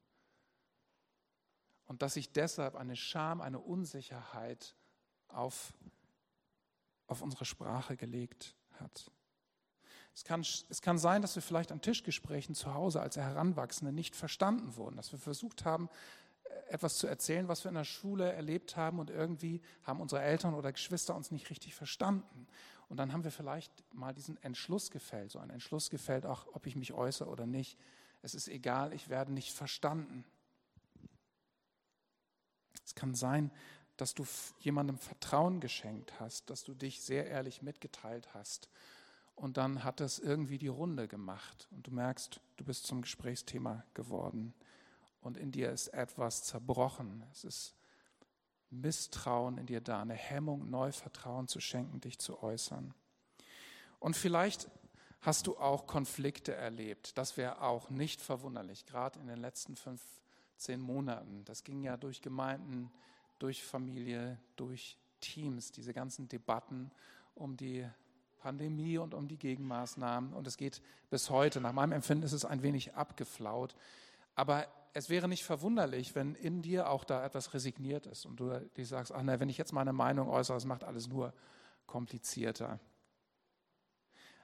und 1.85 2.01
dass 2.01 2.13
sich 2.13 2.31
deshalb 2.31 2.75
eine 2.75 2.95
Scham, 2.95 3.41
eine 3.41 3.59
Unsicherheit 3.59 4.75
auf, 5.27 5.73
auf 7.07 7.21
unsere 7.21 7.45
Sprache 7.45 7.97
gelegt 7.97 8.55
hat. 8.79 9.11
Es 10.13 10.23
kann, 10.23 10.41
es 10.41 10.81
kann 10.81 10.97
sein, 10.97 11.21
dass 11.21 11.35
wir 11.35 11.41
vielleicht 11.41 11.73
an 11.73 11.81
Tischgesprächen 11.81 12.55
zu 12.55 12.73
Hause 12.73 13.01
als 13.01 13.17
Heranwachsende 13.17 13.91
nicht 13.91 14.15
verstanden 14.15 14.77
wurden, 14.77 14.95
dass 14.95 15.11
wir 15.11 15.19
versucht 15.19 15.65
haben, 15.65 15.89
etwas 16.69 16.97
zu 16.97 17.07
erzählen, 17.07 17.47
was 17.47 17.63
wir 17.63 17.69
in 17.69 17.75
der 17.75 17.83
Schule 17.83 18.31
erlebt 18.31 18.77
haben 18.77 18.99
und 18.99 19.09
irgendwie 19.09 19.61
haben 19.83 19.99
unsere 19.99 20.21
Eltern 20.21 20.53
oder 20.53 20.71
Geschwister 20.71 21.15
uns 21.15 21.31
nicht 21.31 21.49
richtig 21.49 21.75
verstanden. 21.75 22.47
Und 22.89 22.97
dann 22.97 23.13
haben 23.13 23.23
wir 23.23 23.31
vielleicht 23.31 23.71
mal 23.93 24.13
diesen 24.13 24.41
Entschluss 24.43 24.91
gefällt, 24.91 25.31
so 25.31 25.39
einen 25.39 25.51
Entschluss 25.51 25.89
gefällt, 25.89 26.25
auch 26.25 26.45
ob 26.53 26.67
ich 26.67 26.75
mich 26.75 26.93
äußere 26.93 27.29
oder 27.29 27.45
nicht. 27.45 27.77
Es 28.21 28.35
ist 28.35 28.47
egal, 28.47 28.93
ich 28.93 29.09
werde 29.09 29.33
nicht 29.33 29.53
verstanden. 29.53 30.23
Es 32.85 32.95
kann 32.95 33.15
sein, 33.15 33.51
dass 33.97 34.13
du 34.13 34.25
jemandem 34.59 34.97
Vertrauen 34.97 35.59
geschenkt 35.59 36.19
hast, 36.19 36.49
dass 36.49 36.63
du 36.63 36.73
dich 36.73 37.01
sehr 37.01 37.27
ehrlich 37.27 37.61
mitgeteilt 37.61 38.33
hast. 38.33 38.69
Und 39.35 39.57
dann 39.57 39.83
hat 39.83 40.01
es 40.01 40.19
irgendwie 40.19 40.57
die 40.57 40.69
Runde 40.69 41.07
gemacht 41.07 41.67
und 41.71 41.87
du 41.87 41.91
merkst, 41.91 42.39
du 42.55 42.63
bist 42.63 42.85
zum 42.85 43.01
Gesprächsthema 43.01 43.83
geworden 43.93 44.53
und 45.21 45.37
in 45.37 45.51
dir 45.51 45.71
ist 45.71 45.89
etwas 45.89 46.43
zerbrochen. 46.43 47.23
Es 47.31 47.43
ist 47.43 47.75
Misstrauen 48.81 49.57
in 49.57 49.65
dir 49.65 49.81
da, 49.81 50.01
eine 50.01 50.13
Hemmung, 50.13 50.69
Neuvertrauen 50.69 51.47
zu 51.47 51.59
schenken, 51.59 52.01
dich 52.01 52.19
zu 52.19 52.41
äußern. 52.41 52.93
Und 53.99 54.15
vielleicht 54.15 54.69
hast 55.21 55.47
du 55.47 55.57
auch 55.57 55.87
Konflikte 55.87 56.53
erlebt. 56.53 57.17
Das 57.17 57.37
wäre 57.37 57.61
auch 57.61 57.89
nicht 57.89 58.21
verwunderlich, 58.21 58.85
gerade 58.85 59.19
in 59.19 59.27
den 59.27 59.39
letzten 59.39 59.75
15 59.75 60.79
Monaten. 60.79 61.43
Das 61.45 61.63
ging 61.63 61.81
ja 61.81 61.97
durch 61.97 62.21
Gemeinden, 62.21 62.91
durch 63.39 63.63
Familie, 63.63 64.39
durch 64.55 64.97
Teams, 65.21 65.71
diese 65.71 65.93
ganzen 65.93 66.27
Debatten 66.27 66.91
um 67.33 67.57
die 67.57 67.87
Pandemie 68.37 68.99
und 68.99 69.15
um 69.15 69.27
die 69.27 69.39
Gegenmaßnahmen. 69.39 70.33
Und 70.33 70.45
es 70.45 70.57
geht 70.57 70.81
bis 71.09 71.31
heute. 71.31 71.59
Nach 71.59 71.73
meinem 71.73 71.93
Empfinden 71.93 72.23
ist 72.23 72.33
es 72.33 72.45
ein 72.45 72.61
wenig 72.61 72.93
abgeflaut. 72.93 73.75
Aber 74.35 74.67
es 74.95 75.09
wäre 75.09 75.27
nicht 75.27 75.43
verwunderlich, 75.43 76.15
wenn 76.15 76.35
in 76.35 76.61
dir 76.61 76.89
auch 76.89 77.03
da 77.03 77.25
etwas 77.25 77.53
resigniert 77.53 78.05
ist 78.05 78.25
und 78.25 78.39
du 78.39 78.57
dir 78.77 78.85
sagst, 78.85 79.11
ach 79.11 79.21
nein, 79.21 79.41
wenn 79.41 79.49
ich 79.49 79.57
jetzt 79.57 79.73
meine 79.73 79.91
Meinung 79.91 80.29
äußere, 80.29 80.55
das 80.55 80.63
macht 80.63 80.85
alles 80.85 81.09
nur 81.09 81.33
komplizierter. 81.85 82.79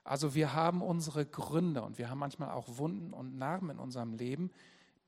Also 0.04 0.36
wir 0.36 0.54
haben 0.54 0.82
unsere 0.82 1.26
Gründe 1.26 1.84
und 1.84 1.98
wir 1.98 2.10
haben 2.10 2.20
manchmal 2.20 2.52
auch 2.52 2.78
Wunden 2.78 3.14
und 3.14 3.38
Narben 3.38 3.70
in 3.70 3.80
unserem 3.80 4.14
Leben, 4.14 4.52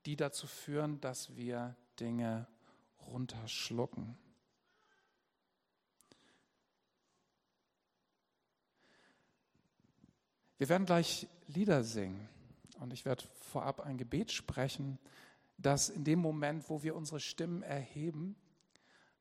die 0.06 0.15
dazu 0.15 0.47
führen, 0.47 1.01
dass 1.01 1.36
wir 1.36 1.75
Dinge 1.99 2.47
runterschlucken. 3.06 4.17
Wir 10.58 10.69
werden 10.69 10.86
gleich 10.86 11.27
Lieder 11.47 11.84
singen 11.84 12.29
und 12.79 12.93
ich 12.93 13.03
werde 13.03 13.25
vorab 13.41 13.82
ein 13.82 13.97
Gebet 13.97 14.32
sprechen 14.32 14.99
dass 15.57 15.89
in 15.89 16.03
dem 16.03 16.19
Moment, 16.19 16.69
wo 16.69 16.83
wir 16.83 16.95
unsere 16.95 17.19
Stimmen 17.19 17.63
erheben, 17.63 18.35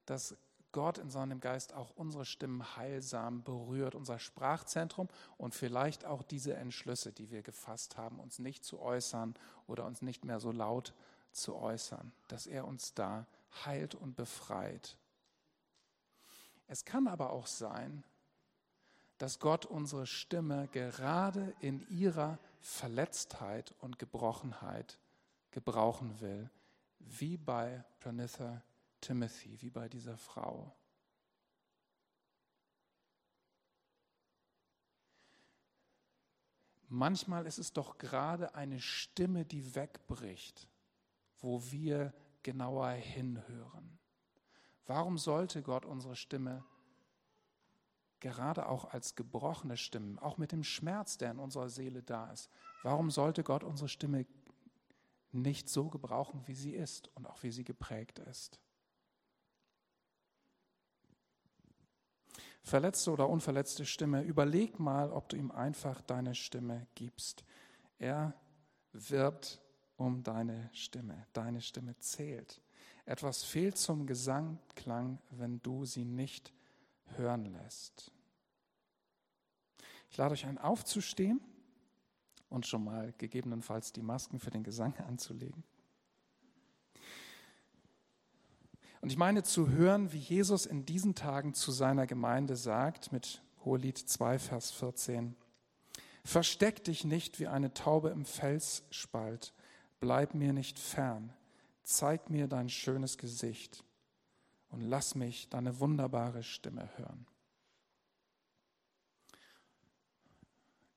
dass 0.07 0.37
Gott 0.73 0.97
in 0.97 1.11
seinem 1.11 1.40
Geist 1.40 1.75
auch 1.75 1.90
unsere 1.97 2.25
Stimmen 2.25 2.77
heilsam 2.77 3.45
berührt, 3.45 3.95
unser 3.95 4.18
Sprachzentrum 4.18 5.09
und 5.37 5.55
vielleicht 5.55 6.07
auch 6.07 6.23
diese 6.23 6.55
Entschlüsse, 6.55 7.12
die 7.12 7.31
wir 7.31 7.42
gefasst 7.42 7.99
haben, 7.99 8.18
uns 8.18 8.38
nicht 8.38 8.64
zu 8.64 8.81
äußern 8.81 9.35
oder 9.66 9.85
uns 9.85 10.01
nicht 10.01 10.25
mehr 10.25 10.40
so 10.40 10.51
laut 10.51 10.95
zu 11.31 11.55
äußern, 11.55 12.12
dass 12.29 12.47
er 12.47 12.66
uns 12.66 12.95
da 12.95 13.27
heilt 13.64 13.95
und 13.95 14.16
befreit. 14.16 14.97
Es 16.66 16.87
kann 16.87 17.07
aber 17.07 17.31
auch 17.31 17.47
sein, 17.47 18.03
dass 19.18 19.38
Gott 19.38 19.66
unsere 19.66 20.07
Stimme 20.07 20.68
gerade 20.73 21.55
in 21.61 21.87
ihrer 21.90 22.38
Verletztheit 22.61 23.75
und 23.81 23.99
Gebrochenheit 23.99 24.99
gebrauchen 25.53 26.21
will, 26.21 26.51
wie 26.99 27.37
bei 27.37 27.85
Pranitha 28.01 28.62
Timothy, 29.01 29.61
wie 29.62 29.71
bei 29.71 29.88
dieser 29.88 30.17
Frau. 30.17 30.75
Manchmal 36.88 37.47
ist 37.47 37.59
es 37.59 37.73
doch 37.73 37.97
gerade 37.97 38.55
eine 38.55 38.79
Stimme, 38.81 39.47
die 39.47 39.75
wegbricht, 39.75 40.69
wo 41.41 41.62
wir 41.71 42.12
genauer 42.43 42.91
hinhören. 42.91 43.99
Warum 44.87 45.17
sollte 45.17 45.62
Gott 45.62 45.87
unsere 45.87 46.17
Stimme 46.17 46.65
gerade 48.21 48.69
auch 48.69 48.85
als 48.93 49.17
gebrochene 49.17 49.77
Stimmen, 49.77 50.19
auch 50.19 50.38
mit 50.38 50.53
dem 50.53 50.65
Schmerz, 50.65 51.19
der 51.19 51.31
in 51.31 51.38
unserer 51.38 51.69
Seele 51.69 52.03
da 52.03 52.31
ist, 52.31 52.51
warum 52.83 53.11
sollte 53.11 53.43
Gott 53.43 53.65
unsere 53.65 53.88
Stimme 53.88 54.27
nicht 55.33 55.68
so 55.68 55.88
gebrauchen, 55.88 56.42
wie 56.47 56.55
sie 56.55 56.75
ist 56.75 57.09
und 57.14 57.27
auch 57.27 57.42
wie 57.42 57.51
sie 57.51 57.64
geprägt 57.64 58.18
ist? 58.18 58.61
Verletzte 62.62 63.11
oder 63.11 63.29
unverletzte 63.29 63.85
Stimme, 63.85 64.23
überleg 64.23 64.79
mal, 64.79 65.11
ob 65.11 65.29
du 65.29 65.37
ihm 65.37 65.51
einfach 65.51 66.01
deine 66.01 66.35
Stimme 66.35 66.87
gibst. 66.95 67.45
Er 67.99 68.35
wirbt 68.92 69.61
um 69.97 70.23
deine 70.23 70.71
Stimme. 70.73 71.27
Deine 71.33 71.61
Stimme 71.61 71.99
zählt. 71.99 72.62
Etwas 73.05 73.42
fehlt 73.42 73.77
zum 73.79 74.07
Gesangklang, 74.07 75.18
wenn 75.31 75.61
du 75.62 75.85
sie 75.85 76.05
nicht 76.05 76.53
hören 77.16 77.47
lässt. 77.47 78.12
Ich 80.09 80.16
lade 80.16 80.33
euch 80.33 80.47
ein, 80.47 80.59
aufzustehen 80.59 81.40
und 82.53 82.67
schon 82.67 82.85
mal 82.85 83.12
gegebenenfalls 83.19 83.93
die 83.93 84.03
Masken 84.03 84.38
für 84.38 84.51
den 84.51 84.62
Gesang 84.62 84.95
anzulegen. 85.09 85.65
Und 89.01 89.11
ich 89.11 89.19
meine 89.19 89.43
zu 89.43 89.69
hören, 89.69 90.12
wie 90.12 90.19
Jesus 90.19 90.65
in 90.65 90.87
diesen 90.87 91.17
Tagen 91.17 91.55
zu 91.55 91.73
seiner 91.73 92.07
Gemeinde 92.07 92.55
sagt, 92.55 93.11
mit 93.11 93.43
Hohelied 93.65 93.99
2, 93.99 94.38
Vers 94.38 94.71
14, 94.71 95.35
Versteck 96.25 96.85
dich 96.85 97.05
nicht 97.05 97.41
wie 97.41 97.49
eine 97.49 97.75
Taube 97.75 98.11
im 98.11 98.25
Felsspalt, 98.25 99.55
bleib 99.99 100.35
mir 100.35 100.53
nicht 100.53 100.79
fern, 100.79 101.33
zeig 101.83 102.31
mir 102.31 102.47
dein 102.47 102.69
schönes 102.69 103.19
Gesicht 103.19 103.85
und 104.69 104.83
lass 104.83 105.17
mich 105.17 105.49
deine 105.49 105.81
wunderbare 105.81 106.45
Stimme 106.45 106.88
hören. 106.97 107.27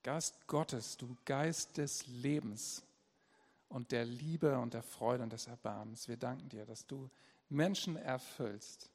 Geist 0.06 0.46
Gottes, 0.46 0.98
du 0.98 1.18
Geist 1.26 1.78
des 1.78 2.06
Lebens 2.06 2.84
und 3.70 3.92
der 3.92 4.06
Liebe 4.06 4.60
und 4.60 4.76
der 4.76 4.84
Freude 4.84 5.24
und 5.24 5.34
des 5.34 5.48
Erbarmens, 5.48 6.08
wir 6.08 6.16
danken 6.16 6.48
dir, 6.48 6.64
dass 6.64 6.86
du 6.86 7.10
Menschen 7.50 7.96
erfüllst, 7.96 8.92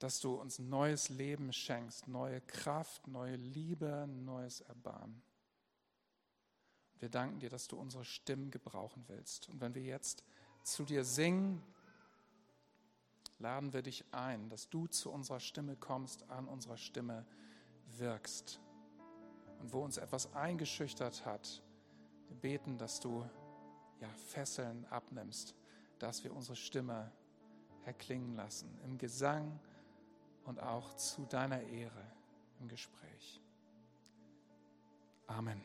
dass 0.00 0.18
du 0.18 0.34
uns 0.34 0.58
neues 0.58 1.08
Leben 1.08 1.52
schenkst, 1.52 2.08
neue 2.08 2.40
Kraft, 2.40 3.06
neue 3.06 3.36
Liebe, 3.36 4.08
neues 4.08 4.62
Erbarmen. 4.62 5.22
Wir 6.98 7.08
danken 7.08 7.38
dir, 7.38 7.48
dass 7.48 7.68
du 7.68 7.76
unsere 7.76 8.04
Stimmen 8.04 8.50
gebrauchen 8.50 9.04
willst. 9.06 9.48
Und 9.50 9.60
wenn 9.60 9.76
wir 9.76 9.82
jetzt 9.82 10.24
zu 10.64 10.82
dir 10.82 11.04
singen, 11.04 11.62
laden 13.38 13.72
wir 13.72 13.82
dich 13.82 14.04
ein, 14.10 14.48
dass 14.48 14.68
du 14.68 14.88
zu 14.88 15.12
unserer 15.12 15.38
Stimme 15.38 15.76
kommst, 15.76 16.28
an 16.28 16.48
unserer 16.48 16.76
Stimme 16.76 17.24
wirkst. 17.98 18.58
Und 19.60 19.72
wo 19.72 19.80
uns 19.80 19.96
etwas 19.96 20.34
eingeschüchtert 20.34 21.24
hat, 21.26 21.62
wir 22.28 22.36
beten, 22.36 22.78
dass 22.78 23.00
du 23.00 23.24
ja, 24.00 24.08
Fesseln 24.28 24.84
abnimmst 24.86 25.54
dass 25.98 26.24
wir 26.24 26.34
unsere 26.34 26.56
Stimme 26.56 27.10
erklingen 27.84 28.36
lassen 28.36 28.78
im 28.84 28.98
Gesang 28.98 29.58
und 30.44 30.60
auch 30.60 30.94
zu 30.94 31.24
deiner 31.26 31.60
Ehre 31.62 32.04
im 32.60 32.68
Gespräch. 32.68 33.40
Amen. 35.26 35.62